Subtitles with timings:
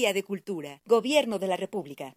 [0.00, 2.16] Secretaría de Cultura, Gobierno de la República.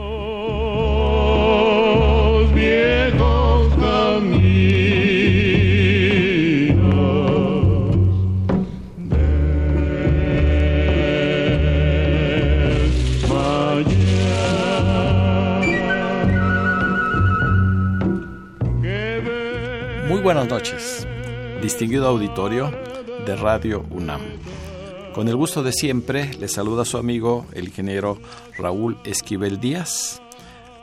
[20.23, 21.07] Buenas noches,
[21.63, 22.69] distinguido auditorio
[23.25, 24.21] de Radio UNAM.
[25.15, 28.19] Con el gusto de siempre, le saluda su amigo el ingeniero
[28.55, 30.21] Raúl Esquivel Díaz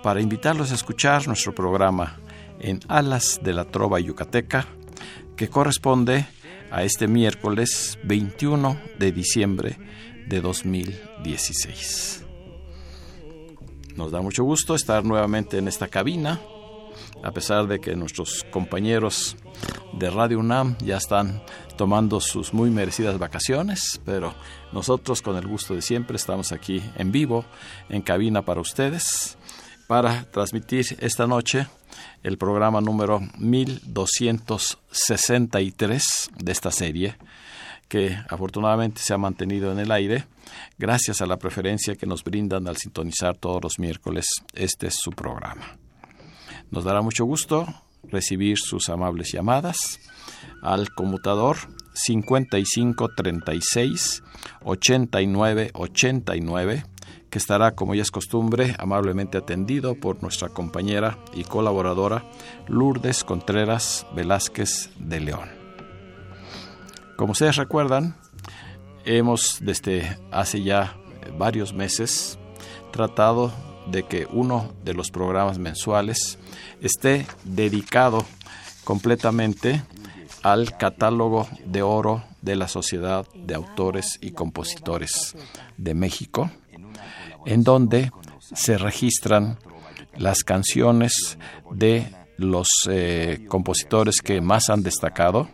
[0.02, 2.18] para invitarlos a escuchar nuestro programa
[2.58, 4.66] en Alas de la Trova Yucateca,
[5.36, 6.26] que corresponde
[6.72, 9.78] a este miércoles 21 de diciembre
[10.26, 12.24] de 2016.
[13.94, 16.40] Nos da mucho gusto estar nuevamente en esta cabina
[17.22, 19.36] a pesar de que nuestros compañeros
[19.92, 21.42] de Radio UNAM ya están
[21.76, 24.34] tomando sus muy merecidas vacaciones, pero
[24.72, 27.44] nosotros con el gusto de siempre estamos aquí en vivo,
[27.88, 29.38] en cabina para ustedes,
[29.86, 31.66] para transmitir esta noche
[32.22, 37.16] el programa número 1263 de esta serie,
[37.88, 40.26] que afortunadamente se ha mantenido en el aire
[40.78, 45.12] gracias a la preferencia que nos brindan al sintonizar todos los miércoles este es su
[45.12, 45.78] programa.
[46.70, 47.66] Nos dará mucho gusto
[48.04, 49.98] recibir sus amables llamadas
[50.62, 51.56] al conmutador
[51.94, 54.22] 5536
[54.62, 56.84] 89 89
[57.30, 62.24] que estará, como ya es costumbre, amablemente atendido por nuestra compañera y colaboradora
[62.68, 65.48] Lourdes Contreras Velázquez de León.
[67.16, 68.16] Como ustedes recuerdan,
[69.04, 70.96] hemos desde hace ya
[71.36, 72.38] varios meses
[72.92, 73.52] tratado
[73.90, 76.38] de que uno de los programas mensuales
[76.80, 78.24] esté dedicado
[78.84, 79.82] completamente
[80.42, 85.36] al catálogo de oro de la Sociedad de Autores y Compositores
[85.76, 86.50] de México,
[87.44, 88.12] en donde
[88.54, 89.58] se registran
[90.16, 91.38] las canciones
[91.70, 95.48] de los eh, compositores que más han destacado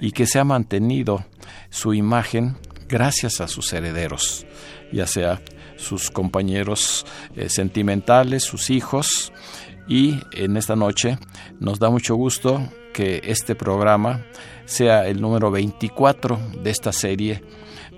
[0.00, 1.24] y que se ha mantenido
[1.70, 2.56] su imagen
[2.88, 4.46] gracias a sus herederos,
[4.92, 5.40] ya sea
[5.78, 9.32] sus compañeros eh, sentimentales, sus hijos,
[9.88, 11.18] y en esta noche
[11.58, 14.26] nos da mucho gusto que este programa
[14.66, 17.42] sea el número 24 de esta serie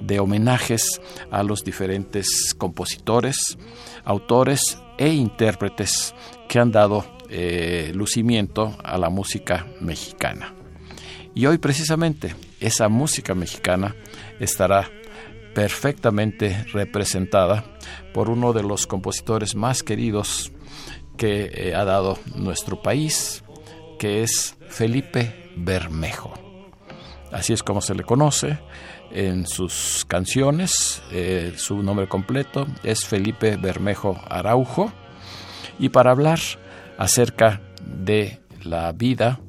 [0.00, 3.58] de homenajes a los diferentes compositores,
[4.04, 6.14] autores e intérpretes
[6.48, 10.54] que han dado eh, lucimiento a la música mexicana.
[11.34, 13.96] Y hoy precisamente esa música mexicana
[14.38, 14.90] estará
[15.54, 17.64] perfectamente representada
[18.12, 20.52] por uno de los compositores más queridos
[21.16, 23.44] que eh, ha dado nuestro país,
[23.98, 26.32] que es Felipe Bermejo.
[27.32, 28.58] Así es como se le conoce
[29.10, 31.02] en sus canciones.
[31.12, 34.92] Eh, su nombre completo es Felipe Bermejo Araujo.
[35.78, 36.38] Y para hablar
[36.98, 39.40] acerca de la vida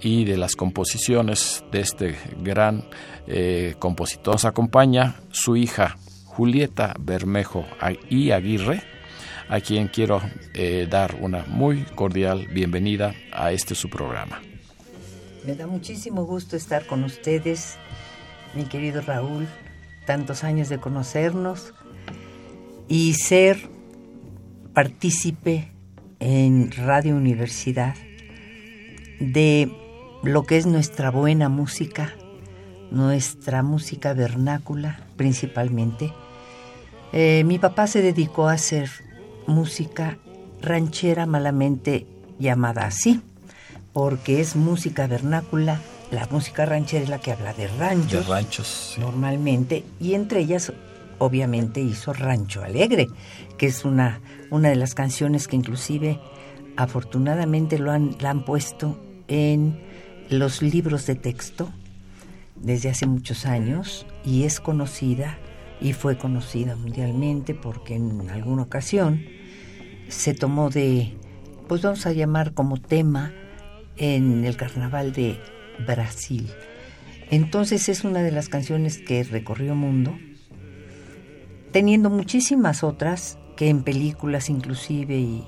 [0.00, 2.84] y de las composiciones de este gran
[3.26, 3.74] eh,
[4.26, 7.64] nos acompaña su hija Julieta Bermejo
[8.10, 8.82] y Aguirre,
[9.48, 10.20] a quien quiero
[10.54, 14.42] eh, dar una muy cordial bienvenida a este su programa.
[15.46, 17.76] Me da muchísimo gusto estar con ustedes,
[18.54, 19.46] mi querido Raúl,
[20.06, 21.74] tantos años de conocernos
[22.88, 23.68] y ser
[24.72, 25.70] partícipe
[26.18, 27.94] en Radio Universidad
[29.20, 29.70] de
[30.22, 32.14] lo que es nuestra buena música,
[32.94, 36.12] nuestra música vernácula principalmente.
[37.12, 38.90] Eh, mi papá se dedicó a hacer
[39.46, 40.18] música
[40.62, 42.06] ranchera malamente
[42.38, 43.20] llamada así,
[43.92, 45.80] porque es música vernácula.
[46.10, 48.26] La música ranchera es la que habla de ranchos.
[48.26, 48.96] De ranchos.
[48.98, 50.72] Normalmente, y entre ellas,
[51.18, 53.08] obviamente, hizo Rancho Alegre,
[53.58, 54.20] que es una,
[54.50, 56.20] una de las canciones que inclusive,
[56.76, 59.80] afortunadamente, lo han, la han puesto en
[60.28, 61.70] los libros de texto
[62.56, 65.38] desde hace muchos años y es conocida
[65.80, 69.22] y fue conocida mundialmente porque en alguna ocasión
[70.08, 71.16] se tomó de,
[71.68, 73.32] pues vamos a llamar como tema
[73.96, 75.38] en el carnaval de
[75.86, 76.50] Brasil.
[77.30, 80.16] Entonces es una de las canciones que recorrió mundo,
[81.72, 85.44] teniendo muchísimas otras que en películas inclusive y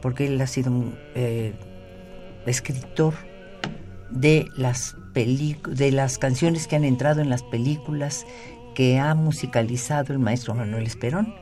[0.00, 0.72] porque él ha sido
[1.14, 1.54] eh,
[2.46, 3.14] escritor
[4.10, 8.26] de las de las canciones que han entrado en las películas
[8.74, 11.34] que ha musicalizado el maestro Manuel Esperón,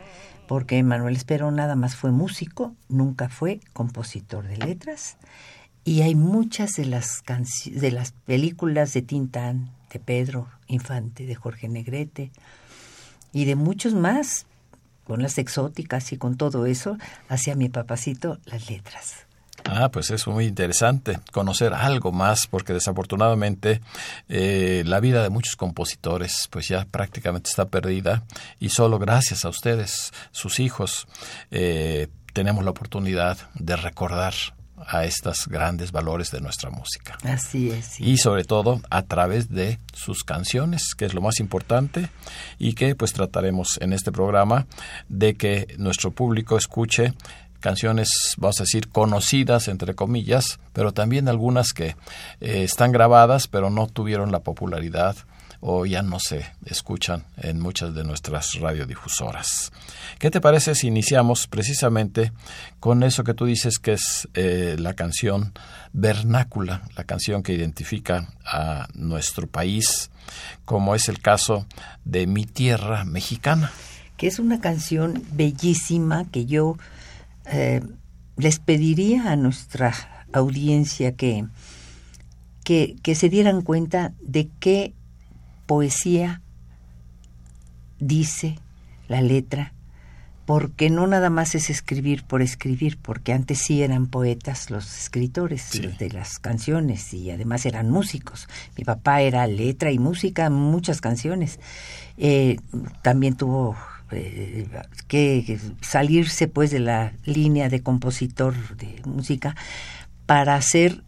[0.46, 5.18] porque Manuel Esperón nada más fue músico, nunca fue compositor de letras,
[5.84, 7.22] y hay muchas de las
[7.64, 12.30] de las películas de Tintán, de Pedro Infante, de Jorge Negrete
[13.32, 14.46] y de muchos más,
[15.04, 16.98] con las exóticas y con todo eso,
[17.28, 19.27] hacia mi papacito las letras.
[19.80, 23.80] Ah, pues es muy interesante conocer algo más, porque desafortunadamente
[24.28, 28.24] eh, la vida de muchos compositores pues ya prácticamente está perdida
[28.58, 31.06] y solo gracias a ustedes, sus hijos,
[31.52, 34.34] eh, tenemos la oportunidad de recordar
[34.84, 37.16] a estos grandes valores de nuestra música.
[37.22, 38.00] Así es.
[38.00, 42.08] Y sobre todo a través de sus canciones, que es lo más importante
[42.58, 44.66] y que pues trataremos en este programa
[45.08, 47.14] de que nuestro público escuche
[47.60, 51.96] canciones, vamos a decir, conocidas, entre comillas, pero también algunas que
[52.40, 55.16] eh, están grabadas, pero no tuvieron la popularidad
[55.60, 59.72] o ya no se escuchan en muchas de nuestras radiodifusoras.
[60.18, 62.32] ¿Qué te parece si iniciamos precisamente
[62.80, 65.52] con eso que tú dices que es eh, la canción
[65.92, 70.10] vernácula, la canción que identifica a nuestro país,
[70.64, 71.66] como es el caso
[72.04, 73.72] de Mi Tierra Mexicana?
[74.16, 76.76] Que es una canción bellísima que yo
[77.50, 77.82] eh,
[78.36, 79.94] les pediría a nuestra
[80.32, 81.46] audiencia que,
[82.64, 84.94] que, que, se dieran cuenta de qué
[85.66, 86.42] poesía
[87.98, 88.58] dice
[89.08, 89.72] la letra,
[90.46, 95.70] porque no nada más es escribir por escribir, porque antes sí eran poetas los escritores
[95.98, 98.48] de las canciones y además eran músicos.
[98.76, 101.60] Mi papá era letra y música, muchas canciones.
[102.16, 102.56] Eh,
[103.02, 103.76] también tuvo
[104.08, 109.54] que salirse pues de la línea de compositor de música
[110.26, 111.02] para hacer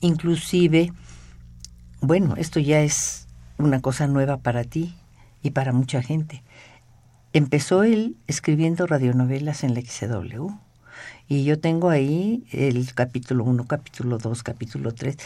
[0.00, 0.92] inclusive,
[2.00, 3.26] bueno, esto ya es
[3.58, 4.94] una cosa nueva para ti
[5.42, 6.42] y para mucha gente.
[7.32, 10.48] Empezó él escribiendo radionovelas en la XW.
[11.28, 15.16] Y yo tengo ahí el capítulo 1, capítulo 2, capítulo 3.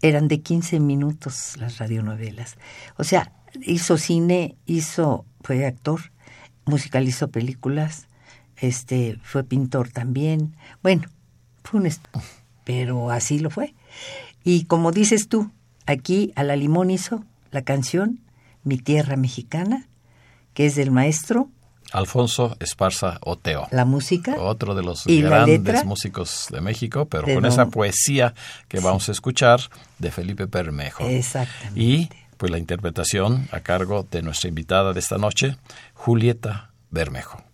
[0.00, 2.56] Eran de 15 minutos las radionovelas.
[2.96, 3.32] O sea,
[3.62, 6.12] hizo cine, hizo, fue actor,
[6.66, 8.08] musicalizó películas,
[8.56, 10.54] este, fue pintor también.
[10.82, 11.08] Bueno,
[11.64, 11.90] fue un
[12.64, 13.74] pero así lo fue.
[14.44, 15.50] Y como dices tú,
[15.86, 18.20] aquí a la limón hizo la canción
[18.64, 19.88] Mi Tierra Mexicana,
[20.52, 21.48] que es del maestro
[21.92, 23.68] Alfonso Esparza Oteo.
[23.70, 24.34] La música.
[24.38, 28.34] Otro de los grandes músicos de México, pero con esa poesía
[28.68, 29.60] que vamos a escuchar
[29.98, 31.06] de Felipe Bermejo.
[31.06, 31.80] Exactamente.
[31.80, 35.56] Y pues la interpretación a cargo de nuestra invitada de esta noche,
[35.94, 37.46] Julieta Bermejo.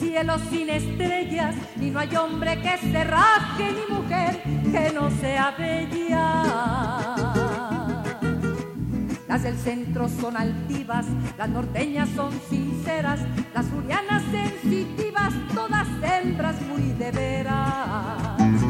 [0.00, 1.09] cielo sin estrellas,
[1.76, 6.44] ni no hay hombre que se rasque, ni mujer que no sea bella.
[9.28, 11.06] Las del centro son altivas,
[11.38, 13.20] las norteñas son sinceras,
[13.54, 18.69] las jurianas sensitivas, todas hembras muy de veras.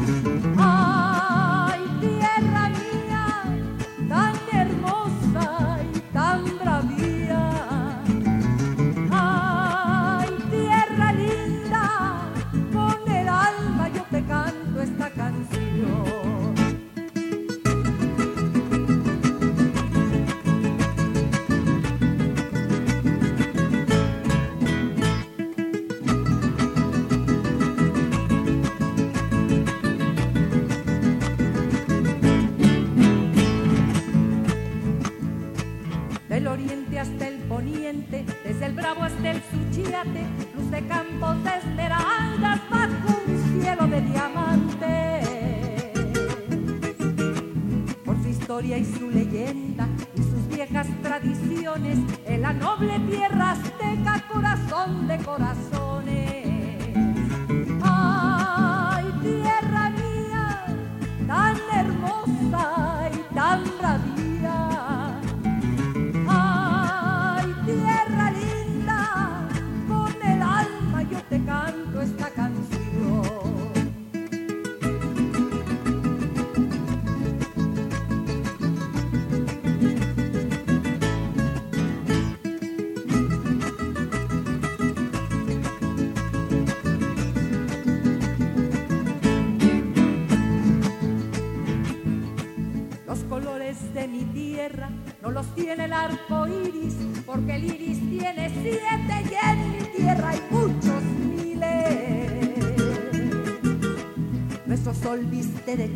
[105.71, 105.95] parte de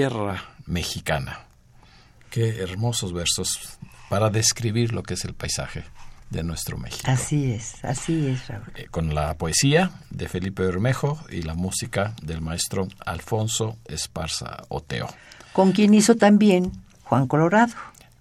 [0.00, 1.40] tierra mexicana.
[2.30, 3.78] Qué hermosos versos
[4.08, 5.84] para describir lo que es el paisaje
[6.30, 7.02] de nuestro México.
[7.04, 8.72] Así es, así es, Raúl.
[8.76, 15.06] Eh, Con la poesía de Felipe Bermejo y la música del maestro Alfonso Esparza Oteo.
[15.52, 16.72] Con quien hizo también
[17.04, 17.74] Juan Colorado,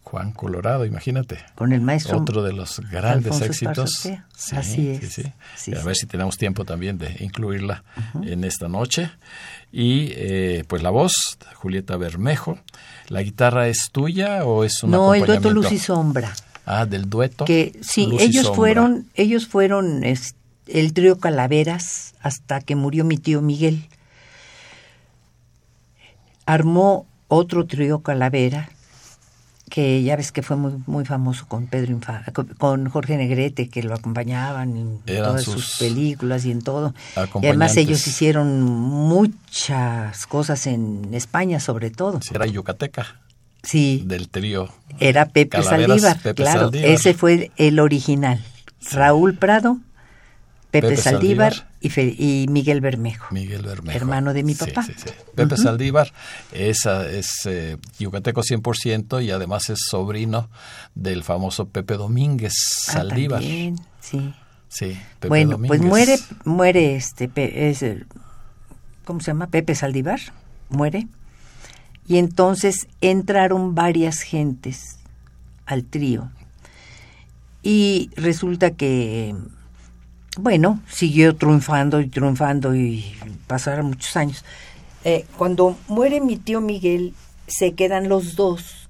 [0.09, 1.37] Juan Colorado, imagínate.
[1.55, 3.99] con el maestro Otro de los grandes Alfonso éxitos.
[4.05, 4.23] Oteo.
[4.53, 4.99] Así es.
[5.13, 5.33] Sí, sí.
[5.55, 5.85] Sí, a sí.
[5.85, 7.83] ver si tenemos tiempo también de incluirla
[8.23, 9.11] en esta noche.
[9.71, 12.57] Y eh, pues la voz, Julieta Bermejo.
[13.07, 15.51] ¿La guitarra es tuya o es un No, el dueto?
[15.51, 16.33] Luz y Sombra.
[16.65, 17.45] Ah, del dueto.
[17.45, 20.35] que sí, Luz ellos fueron, ellos fueron es-
[20.67, 23.87] el trío Calaveras hasta que murió mi tío Miguel.
[26.45, 28.69] Armó otro trío Calavera
[29.69, 31.99] que ya ves que fue muy muy famoso con Pedro
[32.57, 36.93] con, Jorge Negrete que lo acompañaban en Eran todas sus sus, películas y en todo.
[37.41, 42.19] Y además ellos hicieron muchas cosas en España sobre todo.
[42.21, 43.19] Sí, Era yucateca
[43.63, 44.03] Sí.
[44.05, 44.69] del trío.
[44.99, 46.89] Era Pepe Calaveras, Saldívar, Pepe claro, Saldívar.
[46.89, 48.43] ese fue el original.
[48.91, 49.77] Raúl Prado,
[50.71, 51.77] Pepe, Pepe Saldívar, Saldívar.
[51.81, 53.27] y, Fe- y Miguel Bermejo.
[53.33, 53.97] Miguel Bermejo.
[53.97, 54.83] Hermano de mi papá.
[54.83, 55.09] sí, sí.
[55.33, 56.11] Pepe Saldívar
[56.51, 60.47] es, ah, es eh, yucateco 100% y además es sobrino
[60.93, 62.53] del famoso Pepe Domínguez
[62.89, 63.41] Ah, Saldívar.
[63.41, 64.33] también, sí.
[64.67, 67.31] Sí, Pepe bueno, pues muere, muere este,
[67.71, 68.05] es el-
[69.05, 69.47] ¿cómo se llama?
[69.47, 70.19] Pepe Saldívar,
[70.69, 71.07] muere.
[72.07, 74.97] Y entonces entraron varias gentes
[75.65, 76.29] al trío.
[77.63, 79.35] Y resulta que,
[80.37, 83.13] bueno, siguió triunfando y triunfando y
[83.47, 84.43] pasaron muchos años.
[85.03, 87.13] Eh, cuando muere mi tío Miguel,
[87.47, 88.89] se quedan los dos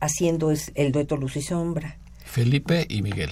[0.00, 1.96] haciendo es- el dueto Luz y Sombra.
[2.24, 3.30] Felipe y Miguel.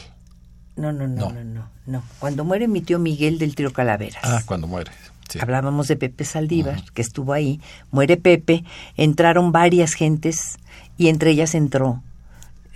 [0.76, 1.32] No, no, no, No.
[1.32, 2.02] no, no, no.
[2.18, 4.23] Cuando muere mi tío Miguel del trío Calaveras.
[4.25, 4.90] Ah, cuando muere.
[5.28, 5.38] Sí.
[5.40, 7.61] Hablábamos de Pepe Saldívar, que estuvo ahí.
[7.90, 8.64] Muere Pepe,
[8.96, 10.58] entraron varias gentes
[10.99, 12.02] y entre ellas entró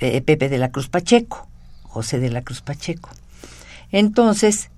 [0.00, 1.48] eh, Pepe de la Cruz Pacheco,
[1.82, 3.10] José de la Cruz Pacheco.
[3.90, 4.70] Entonces,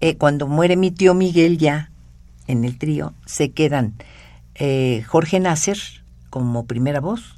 [0.00, 1.90] eh, cuando muere mi tío Miguel ya
[2.46, 3.94] en el trío, se quedan
[4.54, 5.78] eh, Jorge Nasser
[6.30, 7.36] como primera voz,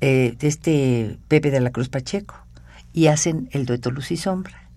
[0.00, 2.34] eh, este Pepe de la Cruz Pacheco,
[2.92, 4.68] y hacen el dueto Luz y Sombra.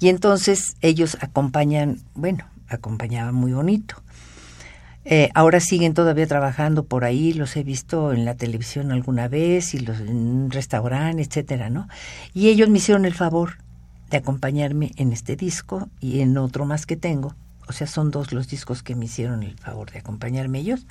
[0.00, 3.96] Y entonces ellos acompañan, bueno, acompañaban muy bonito.
[5.06, 9.74] Eh, ahora siguen todavía trabajando por ahí, los he visto en la televisión alguna vez
[9.74, 11.88] y los en un restaurante, etcétera, ¿no?
[12.32, 13.58] Y ellos me hicieron el favor
[14.14, 17.34] de acompañarme en este disco y en otro más que tengo.
[17.66, 20.86] O sea, son dos los discos que me hicieron el favor de acompañarme ellos.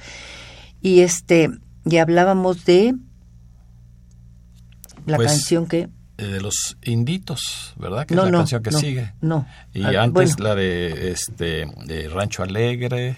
[0.82, 1.50] Y este,
[1.86, 2.96] y hablábamos de
[5.06, 8.06] la Pues, canción que Eh, de los inditos, ¿verdad?
[8.06, 9.13] Que No, es la no, canción que no, sigue.
[9.22, 9.48] no.
[9.74, 10.50] Y Ah, antes bueno.
[10.50, 13.18] la de este de Rancho Alegre.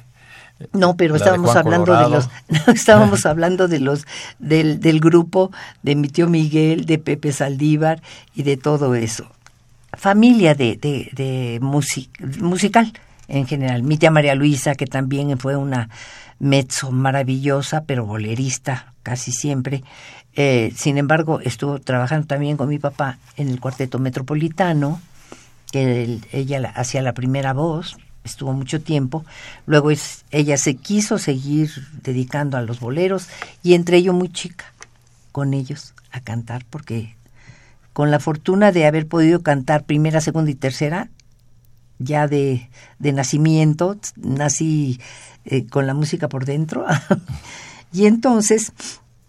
[0.72, 2.10] No, pero estábamos hablando Colorado.
[2.12, 4.06] de los, estábamos hablando de los,
[4.40, 5.52] del, del grupo
[5.84, 8.02] de mi tío Miguel, de Pepe Saldívar
[8.36, 9.28] y de todo eso.
[9.98, 12.92] Familia de, de, de music- musical
[13.28, 13.84] en general.
[13.84, 15.90] Mi tía María Luisa, que también fue una
[16.40, 19.84] mezzo maravillosa, pero bolerista casi siempre.
[20.36, 25.02] Eh, sin embargo, estuvo trabajando también con mi papá en el cuarteto metropolitano,
[25.72, 29.26] que ella la- hacía la primera voz, estuvo mucho tiempo.
[29.66, 29.92] Luego
[30.32, 31.72] ella se quiso seguir
[32.02, 33.28] dedicando a los boleros
[33.64, 34.66] y entre ello muy chica
[35.32, 37.15] con ellos a cantar porque
[37.96, 41.08] con la fortuna de haber podido cantar primera, segunda y tercera,
[41.98, 45.00] ya de, nacimiento, nací
[45.46, 46.86] eh, con la música por dentro.
[47.94, 48.74] y entonces,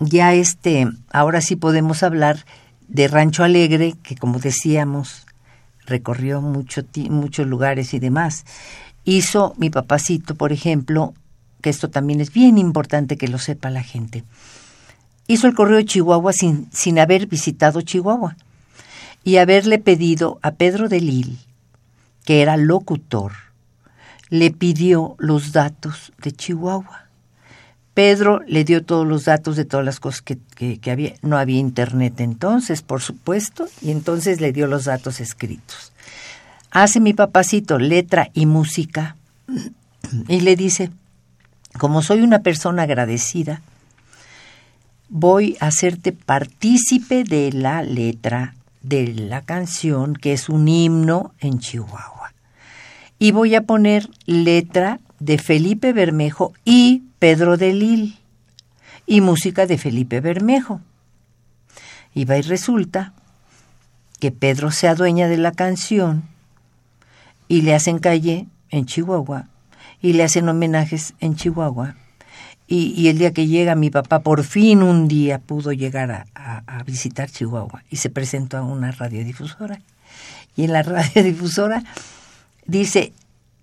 [0.00, 2.44] ya este, ahora sí podemos hablar
[2.88, 5.28] de Rancho Alegre, que como decíamos,
[5.87, 8.46] recorrió mucho muchos lugares y demás.
[9.04, 11.14] Hizo mi papacito, por ejemplo,
[11.62, 14.25] que esto también es bien importante que lo sepa la gente.
[15.28, 18.37] Hizo el correo de Chihuahua sin, sin haber visitado Chihuahua.
[19.26, 21.38] Y haberle pedido a Pedro de Lille,
[22.25, 23.33] que era locutor,
[24.30, 27.06] le pidió los datos de Chihuahua.
[27.92, 30.38] Pedro le dio todos los datos de todas las cosas que,
[30.78, 31.14] que, había.
[31.23, 35.90] No había internet entonces, por supuesto, y entonces le dio los datos escritos.
[36.71, 39.16] Hace mi papacito letra y música
[40.28, 40.92] y le dice,
[41.80, 43.61] como soy una persona agradecida,
[45.09, 48.55] voy a hacerte partícipe de la letra
[48.86, 52.32] de la canción, que es un himno en Chihuahua.
[53.18, 58.18] Y voy a poner letra de Felipe Bermejo y Pedro de Lil,
[59.04, 60.80] y música de Felipe Bermejo.
[62.14, 63.12] Y va y resulta
[64.20, 66.22] que Pedro se adueña de la canción
[67.48, 69.48] y le hacen calle en Chihuahua
[70.00, 71.96] y le hacen homenajes en Chihuahua.
[72.68, 77.30] Y, el día que llega mi papá, por fin un día pudo llegar a, visitar
[77.30, 79.80] Chihuahua y se presentó a una radiodifusora.
[80.56, 81.85] Y en la radiodifusora
[82.66, 83.12] dice,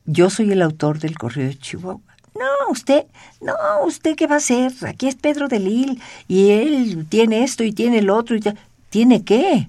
[0.06, 2.02] yo soy el autor del Correo de Chihuahua.
[2.36, 3.06] No, usted,
[3.42, 3.54] no,
[3.86, 4.72] usted qué va a hacer?
[4.88, 8.36] Aquí es Pedro de Lil y él tiene esto y tiene el otro.
[8.36, 8.42] Y
[8.90, 9.68] ¿Tiene qué?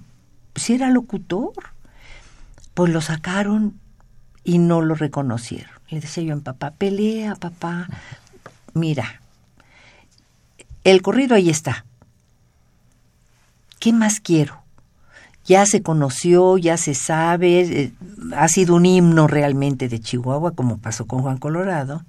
[0.54, 1.52] Si era locutor.
[2.74, 3.78] Pues lo sacaron
[4.42, 5.70] y no lo reconocieron.
[5.88, 7.88] Le decía yo a papá, pelea, papá.
[8.72, 9.20] Mira,
[10.84, 11.84] el corrido ahí está.
[13.80, 14.62] ¿Qué más quiero?
[15.44, 17.92] Ya se conoció, ya se sabe, eh,
[18.34, 22.04] ha sido un himno realmente de Chihuahua, como pasó con Juan Colorado.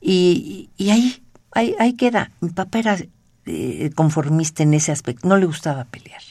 [0.00, 2.30] Y, ahí, ahí, queda.
[2.40, 2.98] Mi papá era
[3.46, 6.22] eh, conformista en ese aspecto, no le gustaba pelear.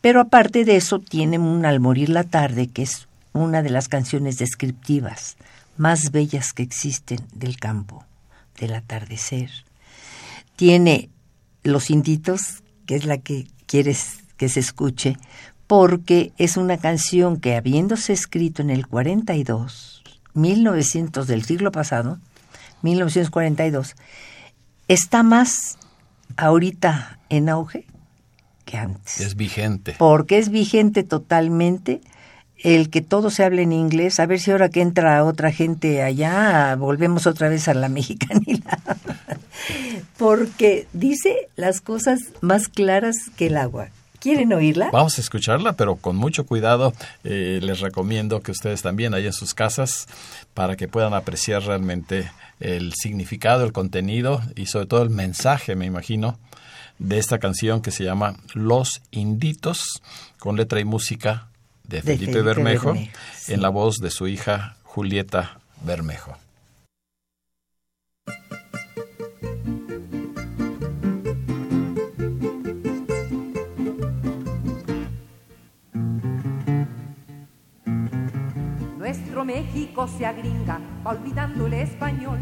[0.00, 3.88] Pero aparte de eso, tiene un Al morir la tarde, que es una de las
[3.88, 5.36] canciones descriptivas
[5.76, 8.04] más bellas que existen del campo,
[8.58, 9.50] del atardecer.
[10.56, 11.10] Tiene
[11.62, 15.16] Los Inditos, que es la que quieres que se escuche,
[15.66, 20.02] porque es una canción que habiéndose escrito en el 42,
[20.34, 22.18] 1900 del siglo pasado,
[22.82, 23.94] 1942,
[24.88, 25.78] está más
[26.36, 27.86] ahorita en auge
[28.64, 29.20] que antes.
[29.20, 29.94] Es vigente.
[29.98, 32.00] Porque es vigente totalmente
[32.62, 36.02] el que todo se hable en inglés, a ver si ahora que entra otra gente
[36.02, 38.78] allá, volvemos otra vez a la mexicanidad.
[40.16, 43.88] Porque dice las cosas más claras que el agua.
[44.20, 44.90] ¿Quieren oírla?
[44.92, 46.92] Vamos a escucharla, pero con mucho cuidado.
[47.24, 50.06] Eh, les recomiendo que ustedes también ahí en sus casas
[50.54, 55.86] para que puedan apreciar realmente el significado, el contenido y sobre todo el mensaje, me
[55.86, 56.38] imagino,
[57.00, 60.00] de esta canción que se llama Los Inditos,
[60.38, 61.48] con letra y música
[61.92, 62.94] de Felipe, Bermejo,
[63.48, 66.38] en la voz de su hija Julieta Bermejo.
[78.96, 82.38] Nuestro México se agringa, va olvidando el español,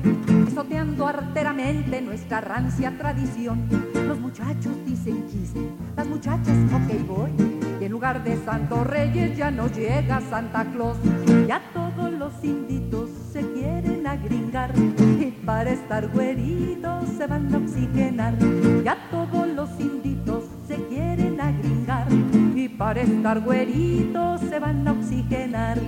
[0.46, 3.68] pisoteando arteramente nuestra rancia tradición.
[4.06, 5.60] Los muchachos dicen chiste,
[5.96, 7.59] las muchachas ok boy, y en
[8.00, 10.96] lugar de Santo Reyes ya no llega Santa Claus.
[11.46, 14.72] Ya todos los inditos se quieren agringar,
[15.20, 18.38] y para estar güeritos se van a oxigenar.
[18.82, 22.06] Ya todos los inditos se quieren agringar,
[22.54, 25.78] y para estar güeritos se van a oxigenar.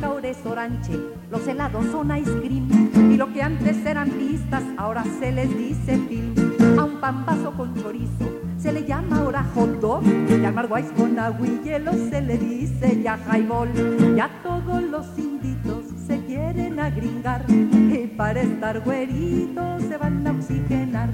[0.00, 0.92] Naranja o de soranche,
[1.30, 2.68] los helados son ice cream,
[3.12, 6.34] y lo que antes eran pistas ahora se les dice film.
[6.78, 11.18] A un pambazo con chorizo se le llama ahora hot dog, y al marguais con
[11.18, 13.68] agua y hielo se le dice ya highball.
[14.16, 21.10] Ya todos los inditos se quieren agringar, y para estar güeritos se van a oxigenar.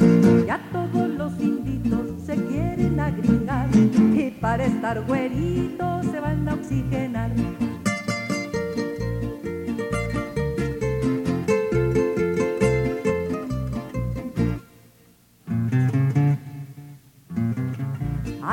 [0.46, 7.30] Ya todos los inditos se quieren agringar, y para estar güeritos se van a oxigenar.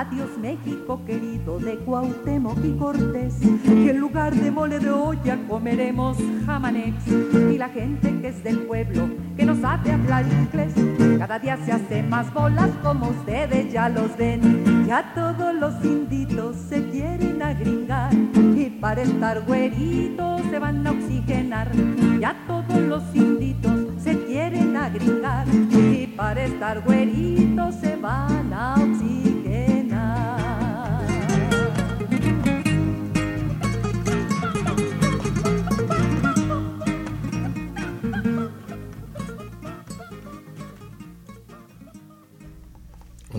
[0.06, 6.18] Adiós México querido de Cuauhtémoc y Cortés, que en lugar de mole de olla comeremos
[6.46, 7.08] jamanex.
[7.50, 10.74] Y la gente que es del pueblo, que no sabe hablar inglés,
[11.18, 14.86] cada día se hace más bolas como ustedes ya los ven.
[14.86, 21.72] Ya todos los inditos se quieren agringar y para estar güeritos se van a oxigenar.
[22.20, 23.83] Ya todos los inditos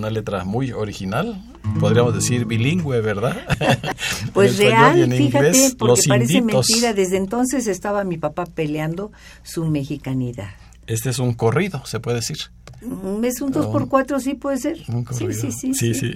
[0.04, 1.42] una letra muy original,
[1.80, 3.36] podríamos decir bilingüe, ¿verdad?
[4.34, 6.92] Pues real, fíjate, porque parece mentira.
[6.92, 9.12] Desde entonces estaba mi papá peleando
[9.42, 10.50] su mexicanidad.
[10.86, 12.36] Este es un corrido, se puede decir.
[12.82, 14.78] Mm, es un 2 por 4 sí puede ser.
[14.88, 15.32] Un corrido.
[15.32, 15.94] Sí, sí, sí.
[15.94, 16.14] sí, sí.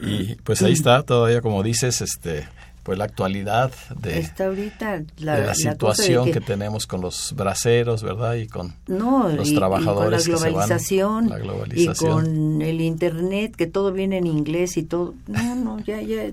[0.00, 2.46] y pues ahí está todavía, como dices, este
[2.82, 7.32] pues la actualidad de, Está ahorita la, de la situación de que, tenemos con los
[7.36, 8.34] braceros, ¿verdad?
[8.34, 10.52] Y con no, los y- y trabajadores con la que se van.
[10.66, 12.12] globalización, La y globalización.
[12.24, 15.14] con el internet que todo viene en inglés y todo.
[15.28, 16.30] No, no, ya ya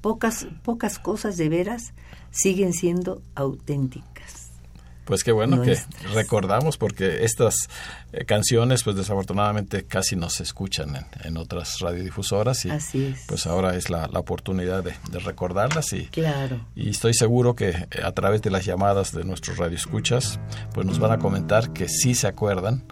[0.00, 1.92] pocas pocas cosas de veras
[2.30, 4.39] siguen siendo auténticas.
[5.10, 5.76] Pues qué bueno que
[6.14, 7.68] recordamos porque estas
[8.12, 13.24] eh, canciones pues desafortunadamente casi no se escuchan en, en otras radiodifusoras y Así es.
[13.26, 16.64] pues ahora es la, la oportunidad de, de recordarlas y, Claro.
[16.76, 20.38] y estoy seguro que eh, a través de las llamadas de nuestros radioescuchas
[20.72, 22.84] pues nos van a comentar que sí se acuerdan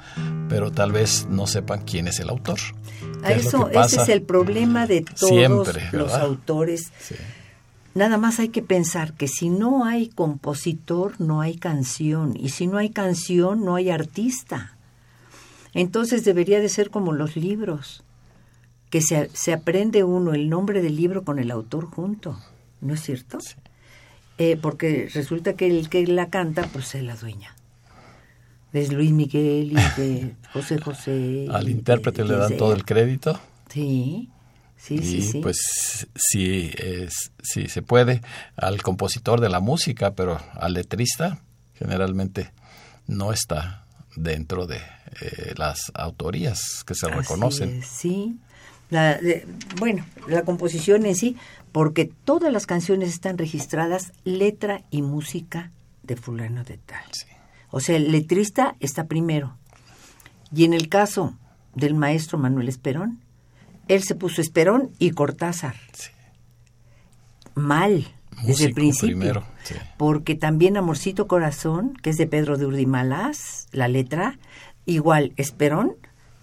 [0.49, 2.59] pero tal vez no sepan quién es el autor.
[3.23, 6.91] A ¿Qué es lo eso que ese es el problema de todos Siempre, los autores.
[6.99, 7.15] Sí.
[7.95, 12.37] Nada más hay que pensar que si no hay compositor, no hay canción.
[12.39, 14.77] Y si no hay canción, no hay artista.
[15.75, 18.05] Entonces debería de ser como los libros,
[18.91, 22.39] que se, se aprende uno el nombre del libro con el autor junto.
[22.81, 23.39] ¿No es cierto?
[24.39, 27.55] Eh, porque resulta que el que la canta, pues es la dueña.
[28.73, 31.49] Es Luis Miguel y de José José.
[31.51, 33.41] Al de- intérprete le de- dan todo el crédito.
[33.69, 34.31] Sí,
[34.79, 35.41] sí, y sí, sí.
[35.41, 38.23] pues sí, es, sí se puede
[38.57, 41.43] al compositor de la música, pero al letrista
[41.75, 42.53] generalmente
[43.07, 43.85] no está
[44.17, 44.77] dentro de
[45.21, 47.79] eh, las autorías que se Así reconocen.
[47.81, 48.37] es, sí.
[48.91, 49.47] La, de-
[49.79, 51.37] bueno, la composición en sí,
[51.73, 57.05] porque todas las canciones están registradas letra y música de fulano de tal.
[57.71, 59.59] O sea, el letrista está primero.
[60.55, 61.37] Y en el caso
[61.75, 63.21] del maestro Manuel Esperón,
[63.89, 65.75] él se puso Esperón y Cortázar.
[65.93, 66.11] Sí.
[67.55, 68.07] Mal,
[68.45, 69.17] desde el principio.
[69.17, 69.75] primero, sí.
[69.97, 74.39] Porque también Amorcito Corazón, que es de Pedro de Urdimalas, la letra,
[74.87, 75.97] igual Esperón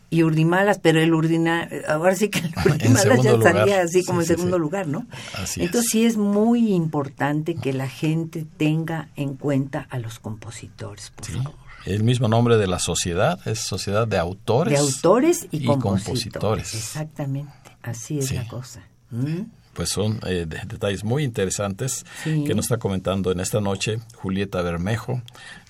[0.10, 4.34] y Urdimalas, pero el Urdina, ahora sí que el Urdimalas ya salía así como Sí,
[4.34, 5.06] en segundo lugar, ¿no?
[5.36, 5.92] Así Entonces es.
[5.92, 11.65] sí es muy importante que la gente tenga en cuenta a los compositores, por favor.
[11.86, 14.74] El mismo nombre de la sociedad es Sociedad de Autores.
[14.74, 16.04] De autores y, y compositores.
[16.06, 16.74] compositores.
[16.76, 17.52] Exactamente,
[17.84, 18.36] así es Sí.
[18.36, 18.84] la cosa.
[19.12, 19.42] ¿Mm?
[19.74, 22.46] Pues son eh, de- detalles muy interesantes Sí.
[22.46, 25.22] que nos está comentando en esta noche Julieta Bermejo,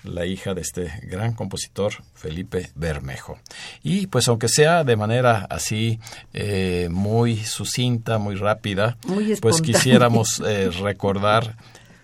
[0.04, 3.36] la hija de este gran compositor Felipe Bermejo.
[3.82, 5.98] Y pues aunque sea de manera así
[6.32, 11.56] eh, muy sucinta, muy rápida, Muy pues quisiéramos eh, recordar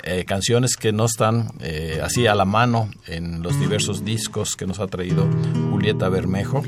[0.04, 4.66] eh, canciones que no están eh, así a la mano en los diversos discos que
[4.66, 5.26] nos ha traído
[5.70, 6.62] Julieta Bermejo,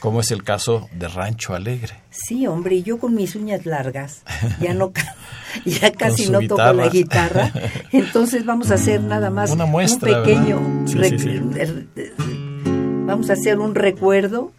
[0.00, 1.94] como es el caso de Rancho Alegre.
[2.10, 4.22] Sí, hombre, yo con mis uñas largas,
[4.60, 4.92] ya no
[5.64, 7.46] ya casi no toco la guitarra.
[7.52, 10.86] guitarra, entonces vamos a hacer nada más Una muestra, un pequeño ¿verdad?
[10.86, 11.38] Sí, rec- sí, sí.
[11.60, 14.52] er- vamos a hacer un recuerdo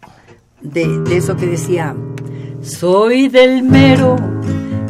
[0.60, 1.94] de, de eso que decía
[2.62, 4.16] soy del mero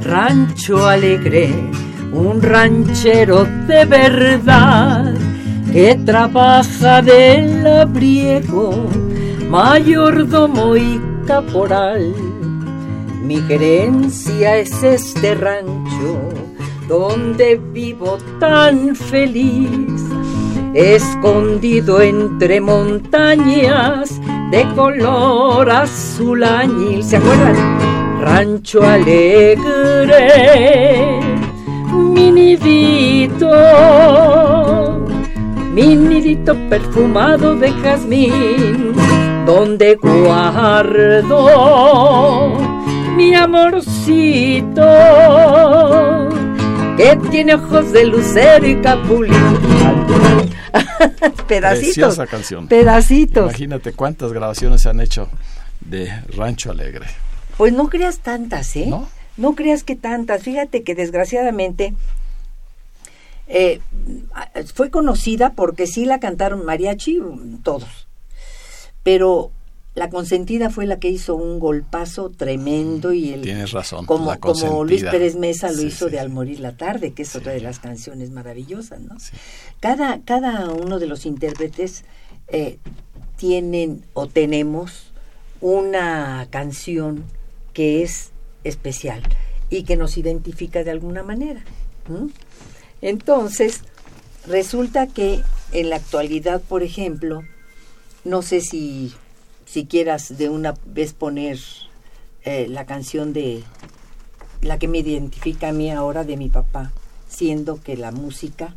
[0.03, 1.53] rancho alegre,
[2.12, 5.14] un ranchero de verdad
[5.73, 8.87] que trabaja del abriego,
[9.49, 12.12] mayordomo y caporal.
[13.23, 16.18] Mi querencia es este rancho
[16.88, 20.03] donde vivo tan feliz,
[20.75, 24.20] escondido entre montañas
[24.51, 27.05] de color azul añil.
[27.05, 27.79] ¿Se acuerdan?
[28.20, 29.57] Rancho alegre,
[31.92, 33.50] mi nidito,
[35.72, 38.92] mi nidito perfumado de jazmín,
[39.46, 41.46] donde guardo
[43.16, 44.83] mi amorcito,
[46.96, 49.35] que tiene ojos de lucero y capulín.
[51.48, 52.68] pedacitos, Preciosa canción.
[52.68, 53.44] pedacitos.
[53.50, 55.29] Imagínate cuántas grabaciones se han hecho
[55.81, 57.07] de Rancho Alegre.
[57.57, 58.87] Pues no creas tantas, ¿eh?
[58.88, 59.09] ¿No?
[59.37, 60.43] No creas que tantas.
[60.43, 61.95] Fíjate que desgraciadamente
[63.47, 63.81] eh,
[64.75, 67.21] fue conocida porque sí la cantaron mariachi,
[67.62, 68.07] todos.
[69.03, 69.51] Pero
[69.95, 74.85] la consentida fue la que hizo un golpazo tremendo y el Tienes razón, como, como
[74.85, 75.03] Luis.
[75.03, 76.21] Pérez Mesa lo Sí, hizo sí, de.
[76.21, 79.16] Al morir la tarde, que es otra de las canciones maravillosas, ¿no?
[79.81, 82.05] Cada, cada uno de los intérpretes
[82.49, 82.79] eh,
[83.37, 85.11] tienen o tenemos
[85.61, 87.25] una canción
[87.73, 88.31] que es
[88.64, 89.23] especial
[89.68, 91.62] y que nos identifica de alguna manera.
[93.01, 93.83] Entonces,
[94.46, 95.42] resulta que
[95.73, 97.42] en la actualidad, por ejemplo,
[98.25, 99.14] no sé si,
[99.64, 101.59] si quieras de una vez poner
[102.44, 103.62] eh, la canción de
[104.61, 106.92] la que me identifica a mí ahora de mi papá,
[107.29, 108.75] siendo que la música,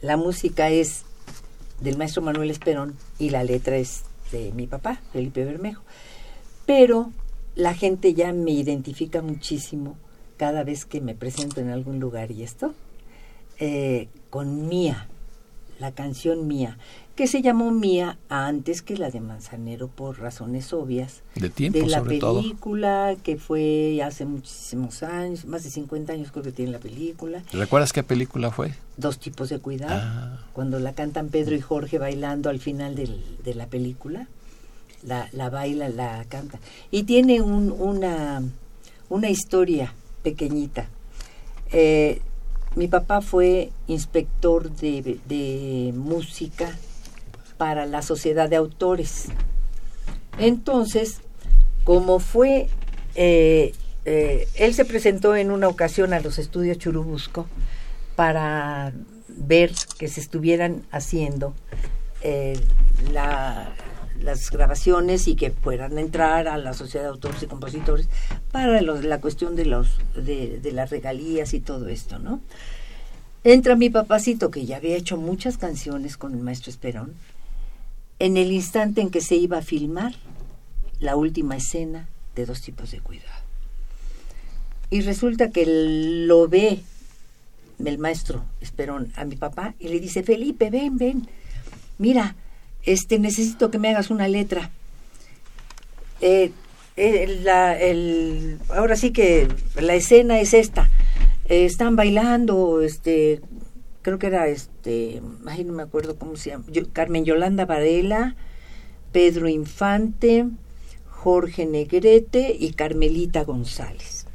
[0.00, 1.04] la música es
[1.80, 5.82] del maestro Manuel Esperón y la letra es de mi papá, Felipe Bermejo.
[6.66, 7.10] Pero
[7.54, 9.96] la gente ya me identifica muchísimo
[10.36, 12.74] cada vez que me presento en algún lugar y esto,
[13.58, 15.08] eh, con Mía,
[15.78, 16.78] la canción Mía,
[17.14, 21.22] que se llamó Mía antes que la de Manzanero por razones obvias.
[21.34, 22.40] De tiempo, De la sobre todo.
[22.40, 27.42] película que fue hace muchísimos años, más de 50 años creo que tiene la película.
[27.52, 28.72] ¿Recuerdas qué película fue?
[28.96, 29.92] Dos tipos de cuidado.
[30.02, 30.38] Ah.
[30.54, 34.26] Cuando la cantan Pedro y Jorge bailando al final del- de la película,
[35.02, 36.58] la, la baila, la canta.
[36.90, 38.42] Y tiene un- una,
[39.08, 40.88] una historia pequeñita.
[41.72, 42.20] Eh,
[42.76, 46.76] mi papá fue inspector de, música
[47.58, 49.26] para la sociedad de autores.
[50.38, 51.20] Entonces,
[51.84, 52.68] como fue,
[53.14, 53.72] eh,
[54.04, 57.46] eh, él se presentó en una ocasión a los estudios Churubusco
[58.16, 58.92] para
[59.28, 61.54] ver que se estuvieran haciendo
[63.12, 63.72] la-
[64.22, 68.08] las grabaciones y que fueran a entrar a la sociedad de autores y compositores
[68.50, 72.40] para la cuestión de los de, de las regalías y todo esto, ¿no?
[73.44, 77.14] Entra mi papacito que ya había hecho muchas canciones con el maestro Esperón
[78.20, 80.14] en el instante en que se iba a filmar
[81.00, 83.42] la última escena de dos tipos de cuidado.
[84.90, 86.82] Y resulta que lo ve
[87.84, 91.28] el maestro Esperón a mi papá y le dice, Felipe, ven, ven,
[91.98, 92.36] mira,
[92.84, 94.70] este, necesito que me hagas una letra.
[96.20, 96.52] Eh,
[96.96, 99.48] eh, ahora sí que
[99.80, 100.90] la escena es esta.
[101.46, 103.40] Eh, están bailando, este,
[104.02, 108.36] creo que era este, ay, no me acuerdo cómo se llama, Carmen Yolanda Varela,
[109.10, 110.46] Pedro Infante,
[111.08, 114.26] Jorge Negrete y Carmelita González.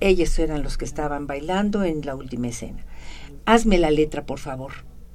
[0.00, 2.84] Ellos eran los que estaban bailando en la última escena.
[3.46, 4.72] Hazme la letra, por favor.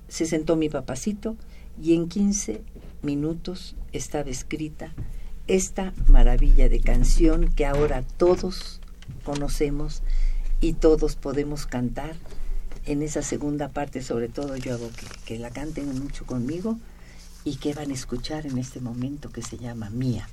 [0.08, 1.36] Se sentó mi papacito
[1.82, 2.62] y en 15
[3.02, 4.94] minutos estaba escrita
[5.48, 8.82] esta maravilla de canción que ahora todos
[9.24, 10.04] conocemos
[10.62, 12.16] y todos podemos cantar
[12.86, 16.78] en esa segunda parte, sobre todo yo hago que, que la canten mucho conmigo
[17.44, 20.28] y que van a escuchar en este momento que se llama Mía.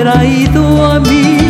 [0.00, 1.49] Traído a mí?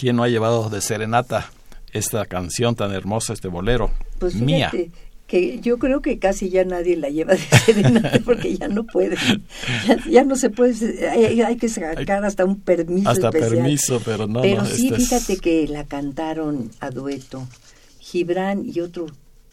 [0.00, 1.50] ¿Quién no ha llevado de serenata
[1.92, 3.90] esta canción tan hermosa, este bolero?
[4.18, 4.72] Pues Mía.
[5.26, 9.16] que yo creo que casi ya nadie la lleva de serenata porque ya no puede,
[10.08, 13.50] ya, no se puede, hay, que sacar hasta un permiso hasta especial.
[13.50, 14.40] permiso, pero no.
[14.40, 17.46] Pero no, sí, este es- fíjate que la cantaron a dueto
[17.98, 19.04] Gibran y otro,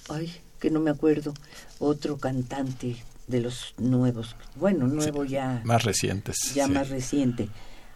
[0.07, 0.31] ay,
[0.61, 1.33] que no me acuerdo,
[1.79, 2.95] otro cantante
[3.27, 6.53] de los nuevos, bueno, nuevo ya, más recientes.
[6.55, 6.71] ya sí.
[6.71, 7.49] más reciente,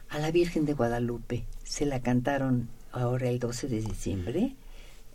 [0.09, 1.45] a la Virgen de Guadalupe.
[1.71, 4.55] Se la cantaron ahora el 12 de diciembre.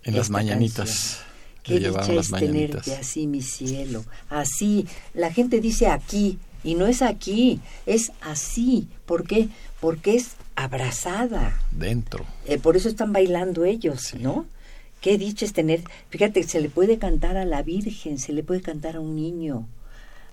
[0.05, 1.19] En las mañanitas.
[1.63, 2.83] Qué dicha es mañanitas.
[2.83, 4.07] tenerte así, mi cielo.
[4.31, 4.87] Así.
[5.13, 8.89] La gente dice aquí y no es aquí, es así.
[9.05, 9.51] ¿Por qué?
[9.83, 11.61] Porque es abrazada.
[11.73, 12.25] Dentro.
[12.47, 14.47] Eh, por eso están bailando ellos, ¿no?
[15.03, 15.85] Qué dicha es tener.
[16.09, 19.69] Fíjate, se le puede cantar a la Virgen, se le puede cantar a un niño,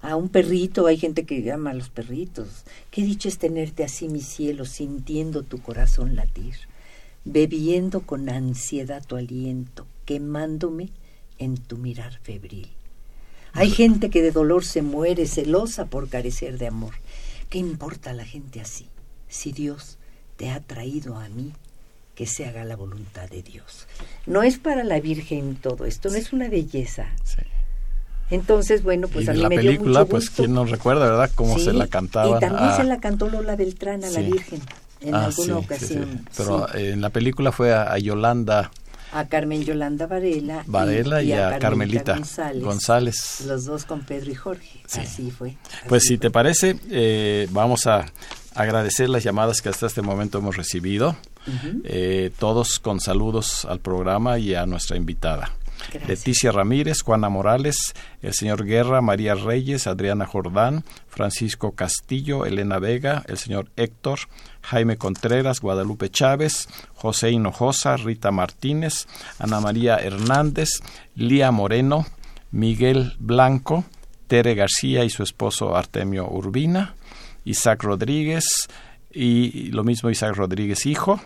[0.03, 0.85] a un perrito.
[0.85, 2.65] Hay gente que llama a los perritos.
[2.91, 6.55] Qué dicha es tenerte así, mi cielo, sintiendo tu corazón latir,
[7.25, 10.89] bebiendo con ansiedad tu aliento, quemándome
[11.39, 12.69] en tu mirar febril.
[13.53, 16.93] Hay gente que de dolor se muere, celosa por carecer de amor.
[17.49, 18.87] ¿Qué importa la gente así?
[19.29, 19.97] Si Dios
[20.37, 21.53] te ha traído a mí,
[22.15, 23.87] que se haga la voluntad de Dios.
[24.25, 27.07] No es para la Virgen todo esto, no es una belleza.
[27.23, 27.41] Sí.
[28.29, 31.29] Entonces, bueno, pues y a mí la me dio película, pues quién no recuerda, ¿verdad?
[31.35, 32.37] Cómo Sí, se la cantaban.
[32.37, 34.19] Y también a- se la cantó Lola Beltrán a la.
[34.21, 34.61] Virgen
[35.01, 36.25] en Ah, alguna sí, ocasión.
[36.35, 38.71] Pero eh, en la película fue a, a Yolanda
[39.15, 43.41] a Carmen Yolanda Varela, Varela y, a, Carmelita González, González.
[43.45, 44.81] Los dos con Pedro y Jorge.
[44.87, 45.01] Sí.
[45.01, 45.55] Así fue.
[45.87, 48.05] Pues si te parece, eh, vamos a
[48.55, 51.15] agradecer las llamadas que hasta este momento hemos recibido,
[51.83, 55.51] eh, todos con saludos al programa y a nuestra invitada.
[56.07, 63.23] Leticia Ramírez, Juana Morales, el señor Guerra, María Reyes, Adriana Jordán, Francisco Castillo, Elena Vega,
[63.27, 64.19] el señor Héctor,
[64.61, 69.07] Jaime Contreras, Guadalupe Chávez, José Hinojosa, Rita Martínez,
[69.39, 70.69] Ana María Hernández,
[71.15, 72.05] Lía Moreno,
[72.51, 73.83] Miguel Blanco,
[74.27, 76.95] Tere García y su esposo Artemio Urbina,
[77.45, 78.45] Isaac Rodríguez
[79.11, 81.19] y lo mismo Isaac Rodríguez hijo,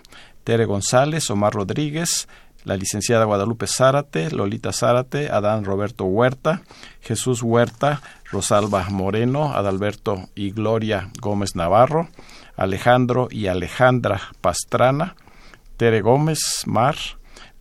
[0.44, 2.28] Tere González, Omar Rodríguez,
[2.68, 6.64] la licenciada Guadalupe Zárate, Lolita Zárate, Adán Roberto Huerta,
[7.00, 12.10] Jesús Huerta, Rosalba Moreno, Adalberto y Gloria Gómez Navarro,
[12.58, 15.16] Alejandro y Alejandra Pastrana,
[15.78, 16.98] Tere Gómez Mar,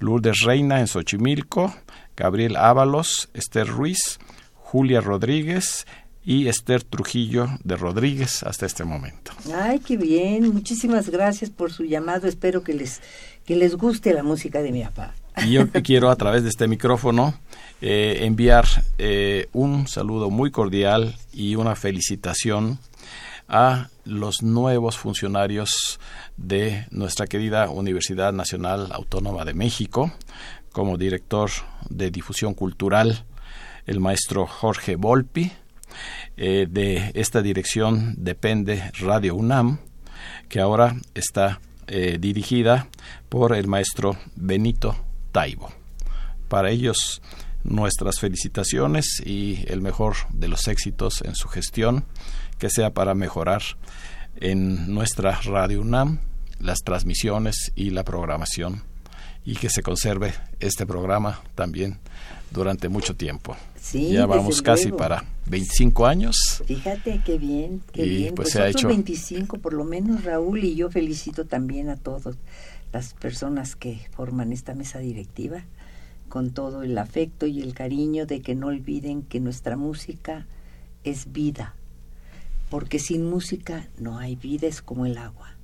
[0.01, 1.73] Lourdes Reina en Xochimilco,
[2.16, 4.19] Gabriel Ábalos, Esther Ruiz,
[4.55, 5.87] Julia Rodríguez
[6.26, 9.31] y Esther Trujillo de Rodríguez hasta este momento.
[9.54, 10.52] Ay, qué bien.
[10.52, 12.27] Muchísimas gracias por su llamado.
[12.27, 13.00] Espero que les,
[13.46, 15.14] que les guste la música de mi papá.
[15.46, 17.38] Y yo quiero a través de este micrófono
[17.81, 18.66] eh, enviar
[18.98, 22.81] eh, un saludo muy cordial y una felicitación
[23.48, 26.00] a los nuevos funcionarios
[26.37, 30.12] de nuestra querida Universidad Nacional Autónoma de México,
[30.72, 31.50] como director
[31.88, 33.24] de difusión cultural,
[33.87, 35.52] el maestro Jorge Volpi.
[36.37, 39.78] Eh, de esta dirección depende Radio UNAM,
[40.48, 42.88] que ahora está eh, dirigida
[43.28, 44.96] por el maestro Benito
[45.32, 45.70] Taibo.
[46.48, 47.22] Para ellos,
[47.64, 52.04] nuestras felicitaciones y el mejor de los éxitos en su gestión,
[52.58, 53.62] que sea para mejorar
[54.37, 56.18] en nuestra Radio UNAM
[56.58, 58.82] las transmisiones y la programación
[59.44, 61.98] y que se conserve este programa también
[62.50, 63.56] durante mucho tiempo.
[63.90, 64.96] Sí, ya vamos casi luego.
[64.98, 66.62] para 25 años.
[66.66, 68.34] Fíjate qué bien, qué Y, bien.
[68.34, 71.96] pues, Pues, se ha hecho- 25 por lo menos, Raúl, y yo felicito también a
[71.96, 72.37] todas
[72.92, 75.64] las personas que forman esta mesa directiva
[76.28, 80.46] con todo el afecto y el cariño de que no olviden que nuestra música
[81.04, 81.76] es vida,
[82.70, 85.54] porque sin música no hay vida, es como el agua.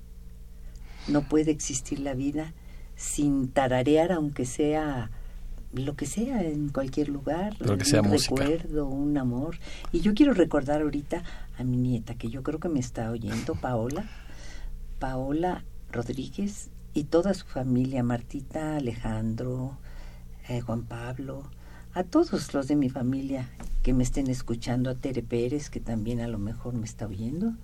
[1.08, 2.52] No puede existir la vida
[2.94, 5.10] sin tararear, aunque sea
[5.72, 8.44] lo que sea en cualquier lugar, Lo que un música.
[8.44, 9.58] recuerdo, un amor.
[9.90, 11.22] Y yo quiero recordar ahorita
[11.58, 14.04] a mi nieta, que yo creo que me está oyendo, Paola,
[14.98, 19.78] Paola Rodríguez, y toda su familia, Martita, Alejandro,
[20.48, 21.44] eh, Juan Pablo,
[21.94, 23.48] a todos los de mi familia
[23.82, 27.54] que me estén escuchando, a Tere Pérez, que también a lo mejor me está oyendo,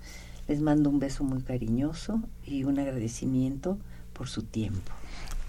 [0.47, 3.79] les mando un beso muy cariñoso y un agradecimiento
[4.15, 4.93] por su tiempo.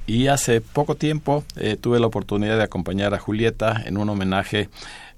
[0.09, 4.67] Y hace poco tiempo eh, tuve la oportunidad de acompañar a Julieta en un homenaje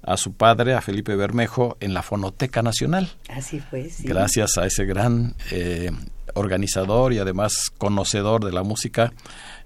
[0.02, 3.10] a su padre, a Felipe Bermejo, en la Fonoteca Nacional.
[3.30, 4.06] Así fue, sí.
[4.06, 5.90] Gracias a ese gran eh,
[6.34, 9.14] organizador y además conocedor de la música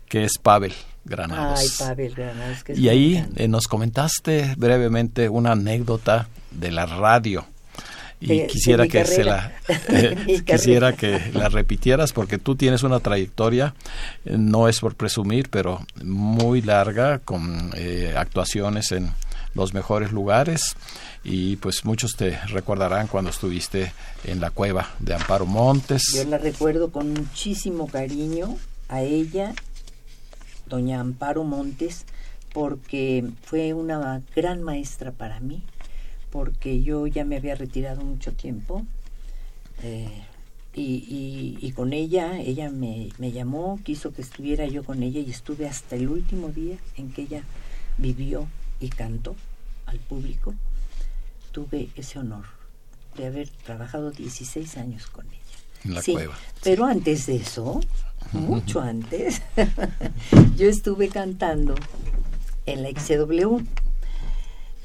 [0.08, 0.74] que es Pavel
[1.04, 1.58] Granados.
[1.58, 2.62] Ay, Pavel Granados.
[2.62, 7.46] Que y ahí eh, nos comentaste brevemente una anécdota de la radio.
[8.20, 9.52] Y De- quisiera que se la
[10.44, 13.74] quisiera que la repitieras porque tú tienes una trayectoria
[14.24, 19.10] no es por presumir pero muy larga con eh, actuaciones en
[19.54, 20.76] los mejores lugares
[21.24, 23.92] y pues muchos te recordarán cuando estuviste
[24.24, 26.02] en la cueva de Amparo Montes.
[26.14, 28.56] Yo la recuerdo con muchísimo cariño
[28.88, 29.52] a ella,
[30.66, 32.04] doña Amparo Montes,
[32.52, 35.62] porque fue una gran maestra para mí,
[36.36, 38.84] porque yo ya me había retirado mucho tiempo.
[39.82, 40.22] eh,
[40.74, 45.20] y, y- y con ella, ella me, me llamó, quiso que estuviera yo con ella
[45.20, 47.42] y estuve hasta el último día en que ella
[47.96, 48.46] vivió
[48.78, 49.34] y cantó
[49.86, 50.54] al público.
[51.52, 52.44] Tuve ese honor
[53.16, 55.40] de haber trabajado 16 años con ella.
[55.84, 56.36] en la Sí, cueva.
[56.62, 57.80] Pero antes de eso,
[58.32, 59.40] mucho antes,
[60.58, 61.74] yo estuve cantando
[62.66, 63.60] en la XCW.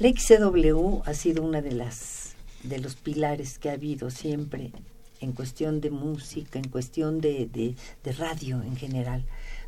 [0.02, 2.34] La XCW ha sido una de las
[2.64, 4.72] de los pilares que ha habido siempre
[5.20, 9.22] en cuestión de música, en cuestión de, de, radio en general.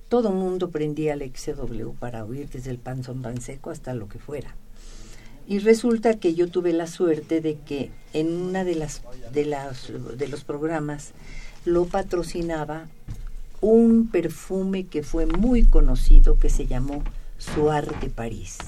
[0.09, 4.19] Todo mundo prendía la XCW para oír desde el panzón pan seco hasta lo que
[4.19, 4.57] fuera.
[5.47, 9.93] Y resulta que yo tuve la suerte de que en una de las de las
[10.19, 11.13] de los programas
[11.65, 12.89] lo patrocinaba
[13.61, 17.05] un perfume que fue muy conocido que se llamó
[17.39, 18.59] Soir de París.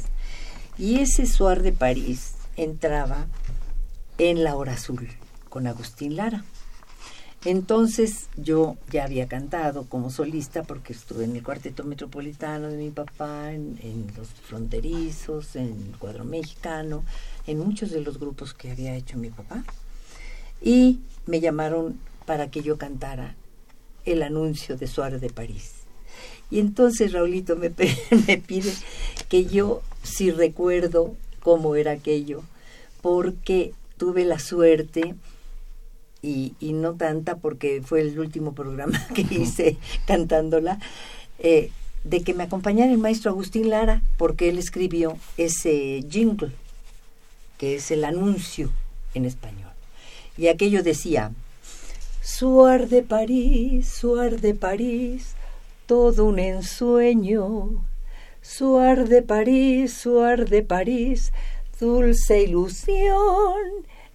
[0.78, 3.26] Y ese Soir de París entraba
[4.18, 5.08] en La Hora Azul
[5.48, 6.44] con Agustín Lara.
[7.46, 12.90] Entonces yo ya había cantado como solista porque estuve en el cuarteto metropolitano de mi
[12.90, 17.04] papá, en, los fronterizos, en el cuadro mexicano,
[17.46, 19.64] en muchos de los grupos que había hecho mi papá.
[20.60, 23.34] Y me llamaron para que yo cantara
[24.04, 25.72] el anuncio de Suárez de París.
[26.50, 27.70] Y entonces Raulito me
[28.46, 28.72] pide
[29.28, 32.42] que yo si recuerdo cómo era aquello,
[33.02, 35.14] porque tuve la suerte
[36.22, 39.76] y, y no tanta porque fue el último programa que hice
[40.06, 40.78] cantándola,
[41.38, 41.70] eh,
[42.04, 46.52] de que me acompañara el maestro Agustín Lara, porque él escribió ese jingle,
[47.58, 48.70] que es el anuncio
[49.14, 49.72] en español.
[50.38, 51.32] Y aquello decía,
[52.22, 55.34] Suar de París, Suar de París,
[55.86, 57.84] todo un ensueño.
[58.48, 61.32] Suar de París, Suar de París,
[61.80, 63.58] dulce ilusión.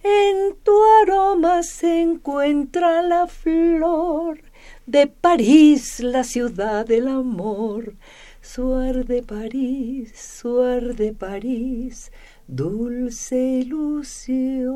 [0.02, 0.72] En tu
[1.02, 4.40] aroma se encuentra la flor
[4.86, 7.94] de París, la ciudad del amor.
[8.40, 12.10] Suar de París, Suar de París,
[12.48, 14.72] dulce ilusión.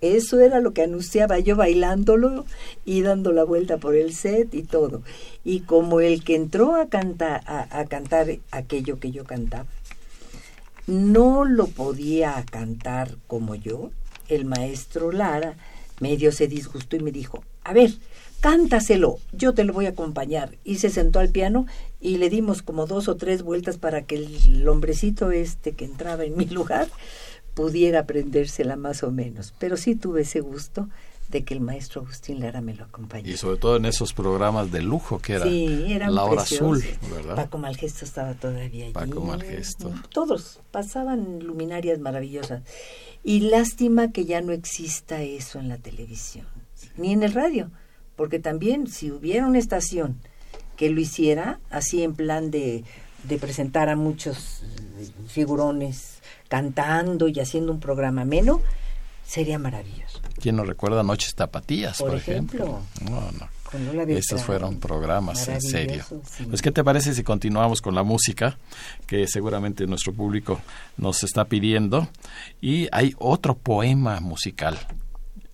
[0.00, 2.46] Eso era lo que anunciaba yo bailándolo
[2.84, 5.02] y dando la vuelta por el set y todo.
[5.44, 9.66] Y como el que entró a cantar, a, cantar aquello que yo cantaba,
[10.86, 13.90] no lo podía cantar como yo,
[14.28, 15.56] el maestro Lara
[16.00, 17.92] medio se disgustó y me dijo, a ver,
[18.40, 20.56] cántaselo, yo te lo voy a acompañar.
[20.64, 21.66] Y se sentó al piano
[22.00, 26.24] y le dimos como dos o tres vueltas para que el hombrecito este que entraba
[26.24, 26.88] en mi lugar
[27.58, 29.52] pudiera aprendérsela más o menos.
[29.58, 30.88] Pero sí tuve ese gusto
[31.28, 33.28] de que el maestro Agustín Lara me lo acompañara.
[33.28, 36.84] Y sobre todo en esos programas de lujo que era Sí, eran La Hora preciosos.
[36.84, 37.34] Azul, ¿verdad?
[37.34, 38.92] Paco Malgesto estaba todavía allí.
[38.92, 39.92] Paco Malgesto.
[40.10, 42.62] Todos pasaban luminarias maravillosas.
[43.24, 46.46] Y lástima que ya no exista eso en la televisión,
[46.96, 47.72] ni en el radio,
[48.14, 50.20] porque también si hubiera una estación
[50.76, 52.84] que lo hiciera así en plan de,
[53.24, 54.62] de presentar a muchos
[55.00, 56.17] eh, figurones
[56.48, 58.60] cantando y haciendo un programa ameno,
[59.24, 60.20] sería maravilloso.
[60.40, 62.64] ¿Quién nos recuerda Noches Tapatías, por, Por ejemplo?
[62.64, 63.10] ejemplo.
[63.10, 63.48] No, no.
[64.08, 66.02] Esos fueron programas en serio.
[66.24, 66.44] Sí.
[66.46, 68.56] Pues, ¿qué te parece si continuamos con la música
[69.06, 70.60] que seguramente nuestro público
[70.96, 72.08] nos está pidiendo?
[72.62, 74.78] Y hay otro poema musical,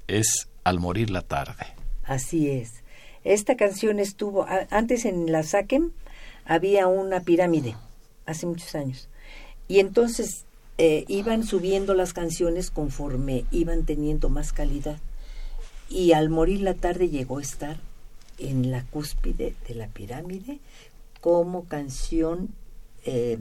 [0.06, 1.66] es Al morir la tarde.
[2.04, 2.84] Así es.
[3.24, 5.90] Esta canción estuvo, antes en la SACEM
[6.44, 7.74] había una pirámide,
[8.26, 9.08] hace muchos años.
[9.66, 10.44] Y entonces
[10.78, 14.98] eh, iban subiendo las canciones conforme iban teniendo más calidad.
[15.88, 17.76] Y al morir la tarde llegó a estar
[18.38, 20.58] en la cúspide de la pirámide
[21.20, 22.48] como canción
[23.04, 23.38] eh,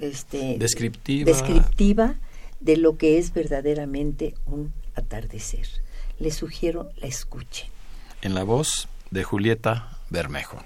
[0.00, 1.30] este, descriptiva.
[1.30, 2.14] descriptiva
[2.60, 5.66] de lo que es verdaderamente un atardecer.
[6.18, 7.68] Les sugiero la escuchen.
[8.22, 10.62] En la voz de Julieta Bermejo.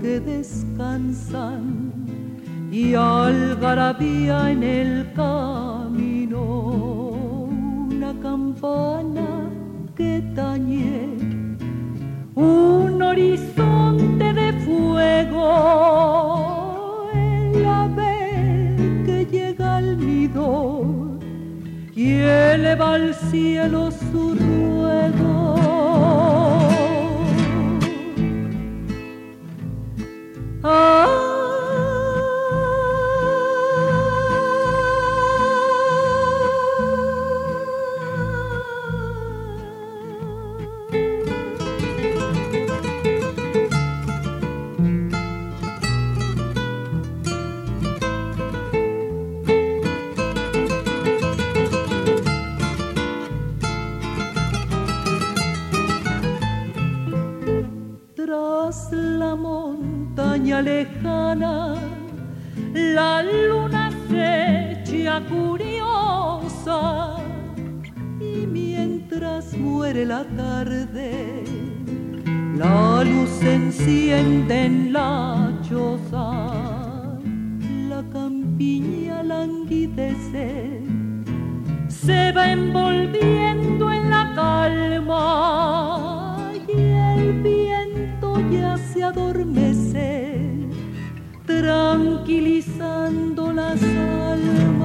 [0.00, 2.04] Que descansan
[2.70, 6.40] y algarabía en el camino,
[7.90, 9.50] una campana
[9.96, 11.08] que tañe
[12.36, 15.50] un horizonte de fuego,
[17.12, 21.18] el ave que llega al nido
[21.96, 25.47] y eleva al cielo su ruego.
[30.68, 31.27] Tras
[59.58, 61.74] montaña lejana,
[62.72, 66.80] la luna se echa curiosa
[68.20, 71.44] y mientras muere la tarde,
[72.56, 76.28] la luz se enciende en la choza,
[77.88, 80.82] la campiña languidece,
[81.88, 86.17] se va envolviendo en la calma
[88.50, 90.40] ya se adormece,
[91.46, 94.77] tranquilizando las almas.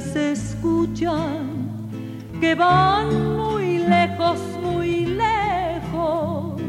[0.00, 1.62] Se escuchan
[2.40, 6.60] que van muy lejos, muy lejos,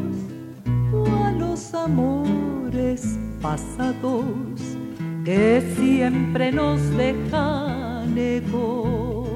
[0.94, 4.26] o a los amores pasados
[5.24, 9.30] que siempre nos dejan ecos.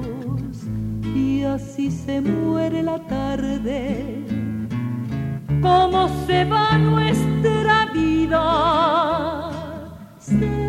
[1.14, 4.24] Y así se muere la tarde,
[5.62, 9.50] como se va nuestra vida,
[10.18, 10.67] se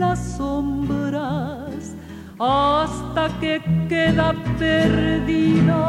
[0.00, 1.94] las sombras
[2.38, 5.80] hasta que queda perdida.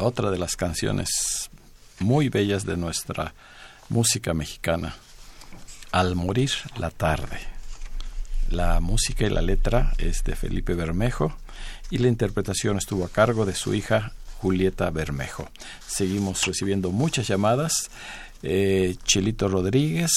[0.00, 1.50] Otra de las canciones
[1.98, 3.34] muy bellas de nuestra
[3.88, 4.94] música mexicana,
[5.90, 7.40] Al morir la tarde.
[8.48, 11.36] La música y la letra es de Felipe Bermejo
[11.90, 15.50] y la interpretación estuvo a cargo de su hija Julieta Bermejo.
[15.84, 17.90] Seguimos recibiendo muchas llamadas.
[18.44, 20.12] Eh, Chelito Rodríguez,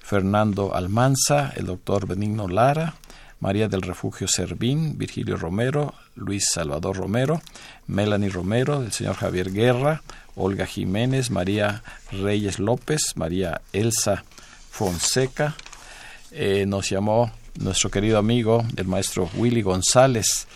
[0.00, 2.96] Fernando Almanza, el doctor Benigno Lara,
[3.44, 7.42] María del Refugio Servín, Virgilio Romero, Luis Salvador Romero,
[7.86, 10.02] Melanie Romero, el señor Javier Guerra,
[10.34, 14.24] Olga Jiménez, María Reyes López, María Elsa
[14.70, 15.56] Fonseca.
[16.30, 20.46] Eh, nos llamó nuestro querido amigo, el maestro Willy González,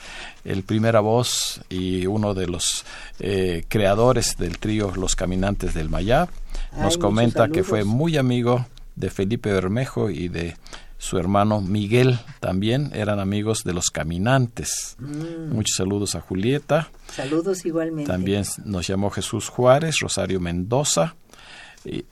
[0.46, 2.86] el primera voz y uno de los
[3.18, 6.30] eh, creadores del trío Los Caminantes del Mayab.
[6.74, 8.64] Nos Ay, comenta que fue muy amigo
[8.96, 10.56] de Felipe Bermejo y de
[10.98, 14.96] su hermano Miguel también eran amigos de los caminantes.
[14.98, 15.54] Mm.
[15.54, 16.90] Muchos saludos a Julieta.
[17.14, 18.10] Saludos igualmente.
[18.10, 21.14] También nos llamó Jesús Juárez, Rosario Mendoza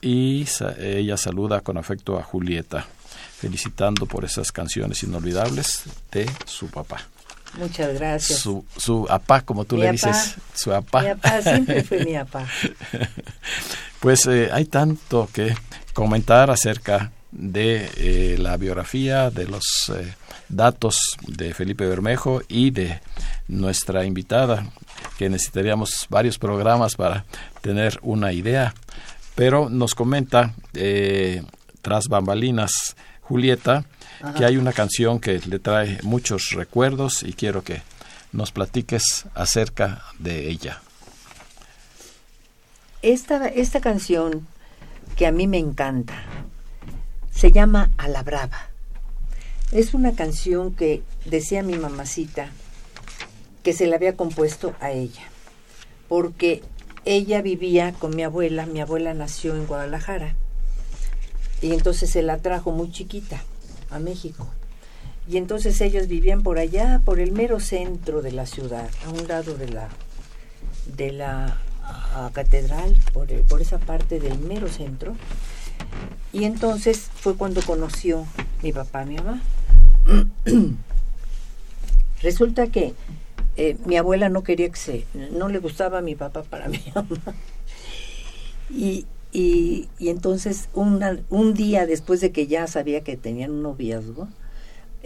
[0.01, 0.45] y,
[0.79, 2.85] ella saluda con afecto a Julieta,
[3.37, 7.01] felicitando por esas canciones inolvidables de su papá.
[7.57, 8.39] Muchas gracias.
[8.39, 9.93] Su, su apá, como tú Mi le apá.
[9.93, 11.01] dices, su apá.
[11.01, 12.47] Mi papá siempre fue mi papá.
[13.99, 15.55] Pues eh, hay tanto que
[15.93, 20.13] comentar acerca de eh, la biografía, de los eh,
[20.49, 22.99] datos de Felipe Bermejo y de
[23.47, 24.65] nuestra invitada,
[25.17, 27.25] que necesitaríamos varios programas para
[27.61, 28.73] tener una idea.
[29.35, 31.43] Pero nos comenta, eh,
[31.81, 33.85] tras bambalinas, Julieta,
[34.35, 37.83] que hay una canción que le trae muchos recuerdos y quiero que
[38.31, 40.81] nos platiques acerca de ella.
[43.03, 44.47] Esta, esta canción
[45.15, 46.15] que a mí me encanta
[47.37, 48.71] se llama A la Brava.
[49.71, 52.49] Es una canción que decía mi mamacita
[53.61, 55.21] que se la había compuesto a ella,
[56.07, 56.63] porque
[57.05, 60.33] ella vivía con mi abuela, mi abuela nació en Guadalajara,
[61.61, 63.43] y entonces se la trajo muy chiquita
[63.91, 64.47] a México.
[65.29, 69.27] Y entonces ellos vivían por allá, por el mero centro de la ciudad, a un
[69.27, 69.89] lado de la,
[70.95, 75.15] de la ah, catedral, por, por esa parte del mero centro.
[76.33, 78.25] Y entonces fue cuando conoció
[78.61, 79.41] mi papá a mi mamá.
[82.21, 82.93] Resulta que
[83.55, 86.83] eh, mi abuela no quería que se, no le gustaba a mi papá para mi
[86.95, 87.35] mamá.
[88.69, 94.27] Y, y, entonces un día después de que ya sabía que tenían un noviazgo,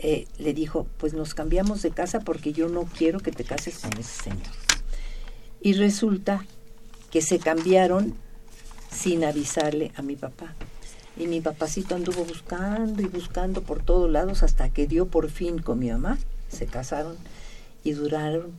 [0.03, 3.79] eh, le dijo, pues nos cambiamos de casa porque yo no quiero que te cases
[3.79, 4.47] con ese señor.
[5.61, 6.43] Y resulta
[7.11, 8.15] que se cambiaron
[8.89, 10.55] sin avisarle a mi papá.
[11.21, 15.59] Y mi papacito anduvo buscando y buscando por todos lados hasta que dio por fin
[15.59, 16.17] con mi mamá.
[16.49, 17.15] Se casaron
[17.83, 18.57] y duraron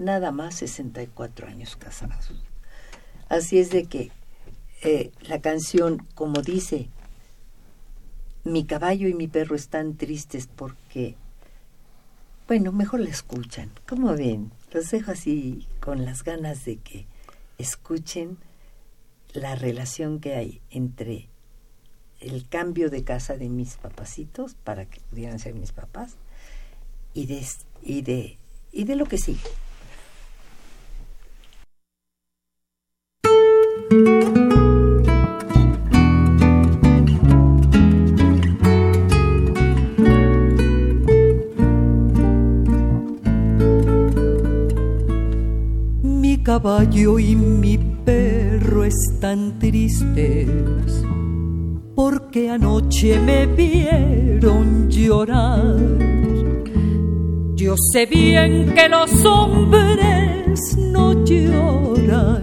[0.00, 2.32] nada más 64 años casados.
[3.28, 4.10] Así es de que
[4.82, 6.88] eh, la canción, como dice,
[8.42, 11.14] mi caballo y mi perro están tristes porque,
[12.48, 13.70] bueno, mejor la escuchan.
[13.86, 14.50] ¿Cómo ven?
[14.72, 17.06] Los dejo así con las ganas de que
[17.58, 18.38] escuchen
[19.34, 21.28] la relación que hay entre
[22.22, 26.16] el cambio de casa de mis papacitos para que pudieran ser mis papás
[27.14, 27.44] y de,
[27.82, 28.38] y de,
[28.70, 29.40] y de lo que sigue.
[46.02, 51.04] Mi caballo y mi perro están tristes
[52.32, 55.76] porque anoche me vieron llorar.
[57.54, 62.40] Yo sé bien que los hombres no lloran,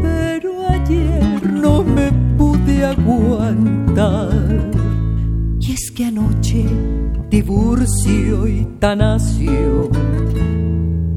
[0.00, 4.30] pero ayer no me pude aguantar.
[5.60, 6.64] Y es que anoche
[7.28, 9.90] Tiburcio y Tanacio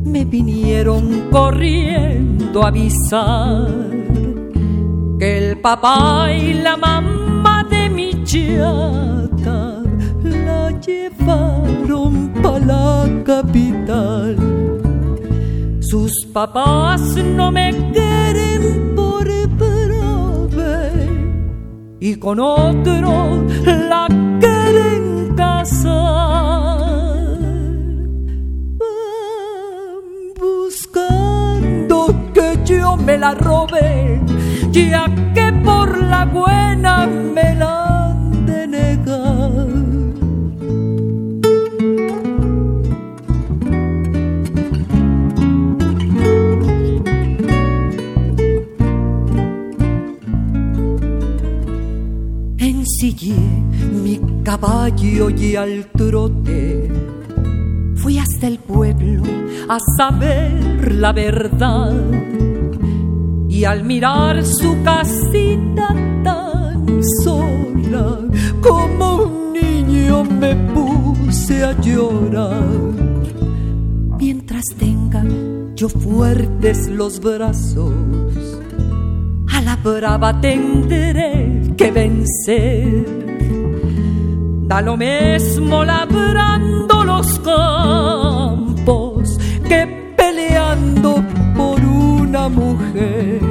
[0.03, 3.69] me vinieron corriendo a avisar
[5.17, 7.22] que el papá y la mamá
[10.23, 14.35] la llevaron pa' la capital.
[15.79, 19.27] Sus papás no me quieren por
[20.49, 21.09] brave
[21.99, 24.07] y con otro la
[24.39, 26.79] quieren casar.
[30.39, 31.97] Buscando
[32.33, 34.21] que yo me la robe,
[34.71, 35.05] ya
[35.35, 37.72] que por la buena me la
[54.43, 56.91] caballo y al trote
[57.95, 59.23] fui hasta el pueblo
[59.69, 61.93] a saber la verdad.
[63.47, 68.19] Y al mirar su casita tan sola,
[68.61, 72.63] como un niño me puse a llorar.
[74.19, 75.23] Mientras tenga
[75.75, 77.93] yo fuertes los brazos,
[79.53, 83.32] a la brava tendré que vencer.
[84.67, 89.37] Da lo mismo labrando los campos
[89.67, 91.23] que peleando
[91.55, 93.41] por una mujer.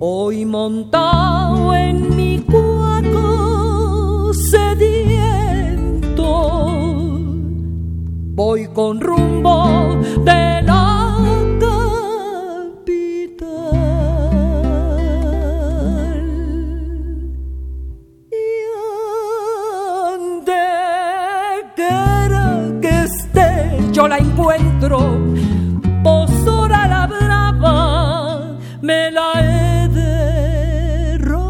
[0.00, 6.22] Hoy montado en mi cuaco sediento,
[8.34, 10.97] voy con rumbo de la
[24.80, 31.48] Posora la brava, me la he de robar.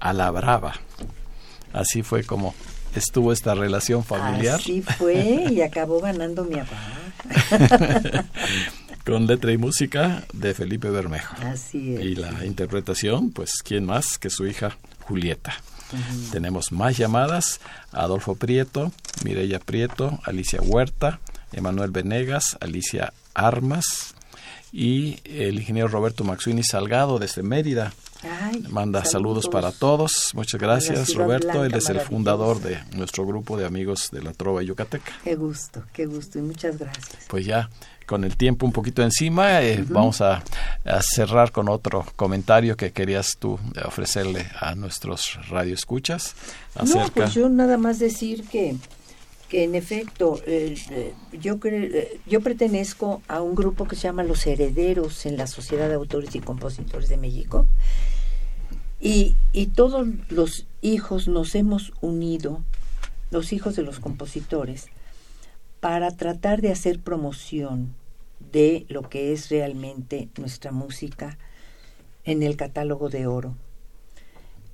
[0.00, 0.74] A la brava.
[1.72, 2.54] Así fue como
[2.94, 4.56] estuvo esta relación familiar.
[4.56, 8.26] Así fue y acabó ganando mi papá.
[9.06, 11.36] con letra y música de Felipe Bermejo.
[11.44, 12.04] Así es.
[12.04, 15.54] Y la interpretación, pues, ¿quién más que su hija Julieta?
[16.32, 17.60] Tenemos más llamadas,
[17.92, 18.90] Adolfo Prieto,
[19.24, 21.20] Mireya Prieto, Alicia Huerta,
[21.52, 24.16] Emanuel Venegas, Alicia Armas
[24.72, 27.92] y el ingeniero Roberto Maxuini Salgado desde Mérida.
[28.22, 30.30] Ay, Manda saludos, para todos.
[30.34, 31.48] Muchas gracias, Roberto.
[31.48, 35.12] blanca Él es el fundador de nuestro grupo de amigos de la Trova Yucateca.
[35.22, 37.26] Qué gusto, qué gusto y muchas gracias.
[37.28, 37.68] Pues ya
[38.06, 40.42] con el tiempo un poquito encima, eh, vamos a,
[40.84, 46.34] a cerrar con otro comentario que querías tú ofrecerle a nuestros radioescuchas
[46.76, 47.10] No, acerca.
[47.14, 48.76] pues yo nada más decir que,
[49.48, 54.24] que en efecto, eh, eh, yo, eh, yo pertenezco a un grupo que se llama
[54.24, 57.66] Los Herederos en la Sociedad de Autores y Compositores de México.
[59.00, 62.64] Y, y todos los hijos nos hemos unido,
[63.30, 64.86] los hijos de los compositores,
[65.80, 67.94] para tratar de hacer promoción
[68.52, 71.38] de lo que es realmente nuestra música
[72.24, 73.54] en el catálogo de oro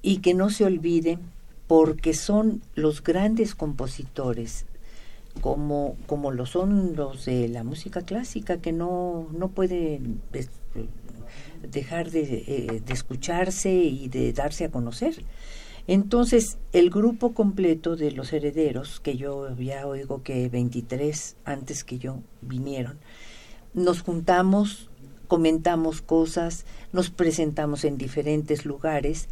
[0.02, 1.20] y que no se olviden
[1.72, 4.66] porque son los grandes compositores
[5.40, 10.50] como, como lo son los de la música clásica que no, no pueden des-
[11.66, 15.24] dejar de, eh, de escucharse y de darse a conocer.
[15.86, 21.98] Entonces, el grupo completo de los herederos, que yo ya oigo que 23 antes que
[21.98, 22.98] yo vinieron,
[23.72, 24.90] nos juntamos,
[25.26, 29.30] comentamos cosas, nos presentamos en diferentes lugares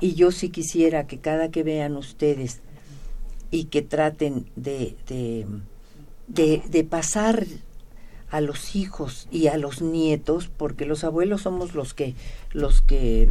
[0.00, 2.60] y yo sí quisiera que cada que vean ustedes
[3.50, 5.46] y que traten de, de,
[6.26, 7.46] de, de pasar
[8.30, 12.16] a los hijos y a los nietos, porque los abuelos somos los que,
[12.52, 13.28] los que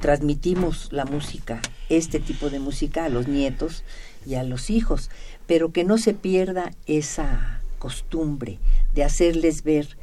[0.00, 3.84] transmitimos la música, este tipo de música a los nietos
[4.26, 5.08] y a los hijos,
[5.46, 8.58] pero que no se pierda esa costumbre
[8.92, 9.96] de hacerles ver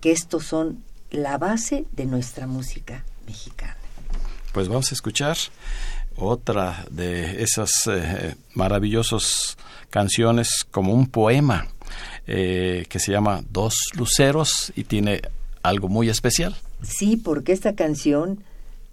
[0.00, 3.83] que estos son la base de nuestra música mexicana.
[4.54, 5.36] Pues vamos a escuchar
[6.14, 9.56] otra de esas eh, maravillosas
[9.90, 11.66] canciones como un poema
[12.28, 15.22] eh, que se llama Dos Luceros y tiene
[15.64, 16.54] algo muy especial.
[16.82, 18.44] Sí, porque esta canción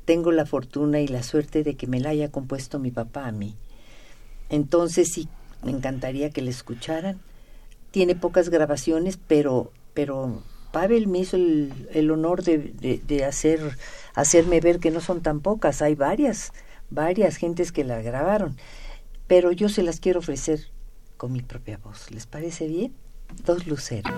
[0.06, 3.32] tengo la fortuna y la suerte de que me la haya compuesto mi papá a
[3.32, 3.54] mí.
[4.50, 5.28] Entonces sí,
[5.64, 7.20] me encantaría que la escucharan.
[7.92, 10.42] Tiene pocas grabaciones, pero, pero
[10.72, 12.58] Pavel me hizo el, honor de,
[13.08, 13.78] de- hacer,
[14.14, 15.82] hacerme ver que no son tan pocas.
[15.82, 16.54] Hay varias,
[16.90, 18.58] varias gentes que la grabaron.
[19.28, 20.60] Pero yo se las quiero ofrecer
[21.18, 22.12] con mi propia voz.
[22.12, 22.94] ¿Les parece bien?
[23.46, 24.12] Dos luceros.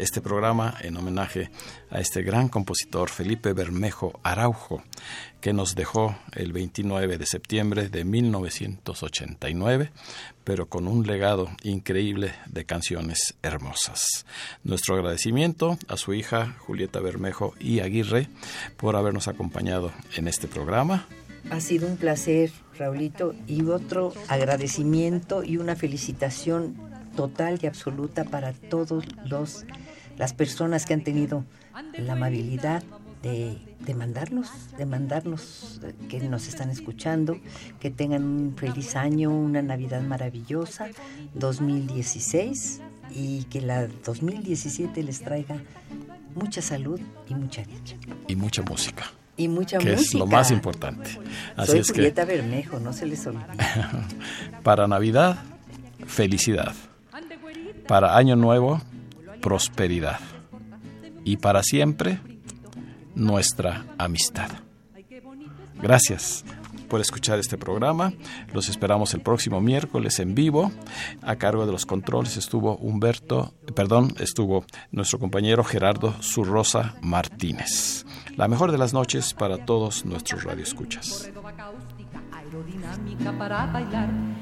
[0.00, 1.50] Este programa en homenaje
[1.90, 4.82] a este gran compositor Felipe Bermejo Araujo,
[5.40, 9.90] que nos dejó el 29 de septiembre de 1989,
[10.42, 14.24] pero con un legado increíble de canciones hermosas.
[14.64, 18.28] Nuestro agradecimiento a su hija Julieta Bermejo y Aguirre
[18.78, 21.06] por habernos acompañado en este programa.
[21.50, 26.76] Ha sido un placer, Raulito, y otro agradecimiento y una felicitación
[27.16, 29.64] total y absoluta para todos los
[30.20, 31.46] las personas que han tenido
[31.96, 32.82] la amabilidad
[33.22, 33.56] de,
[33.86, 37.38] de, mandarnos, de mandarnos eh, que nos están escuchando,
[37.80, 40.88] que tengan un feliz año, una Navidad maravillosa,
[41.32, 42.82] 2016
[43.14, 45.56] y que la 2017 les traiga
[46.34, 47.96] mucha salud y mucha dicha.
[48.28, 49.10] Y mucha música.
[49.38, 50.02] Y mucha que música.
[50.02, 51.18] es lo más importante.
[51.56, 53.46] Así Soy es Julieta que Bermejo, no se les olvide.
[54.62, 55.38] para Navidad,
[56.06, 56.74] felicidad.
[57.88, 58.82] Para Año Nuevo,
[59.40, 60.20] prosperidad.
[61.24, 62.20] Y para siempre,
[63.14, 64.50] nuestra amistad.
[65.82, 66.44] Gracias
[66.90, 68.12] por escuchar este programa.
[68.52, 70.72] Los esperamos el próximo miércoles en vivo.
[71.22, 78.04] A cargo de los controles estuvo Humberto, perdón, estuvo nuestro compañero Gerardo Zurrosa Martínez.
[78.36, 81.30] La mejor de las noches para todos nuestros radioescuchas.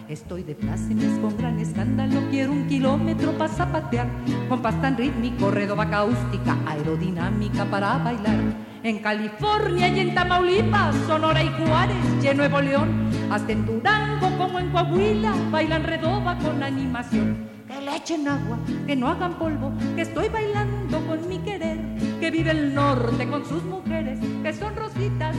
[0.08, 4.08] Estoy de plácemes con gran escándalo, quiero un kilómetro para zapatear.
[4.48, 8.38] Compás tan rítmico, redoba cáustica, aerodinámica para bailar.
[8.82, 14.30] En California y en Tamaulipas, Sonora y Juárez, y en Nuevo León, hasta en Durango
[14.38, 17.46] como en Coahuila, bailan redoba con animación.
[17.66, 18.56] Que le echen agua,
[18.86, 21.78] que no hagan polvo, que estoy bailando con mi querer,
[22.18, 25.36] que vive el norte con sus mujeres, que son rositas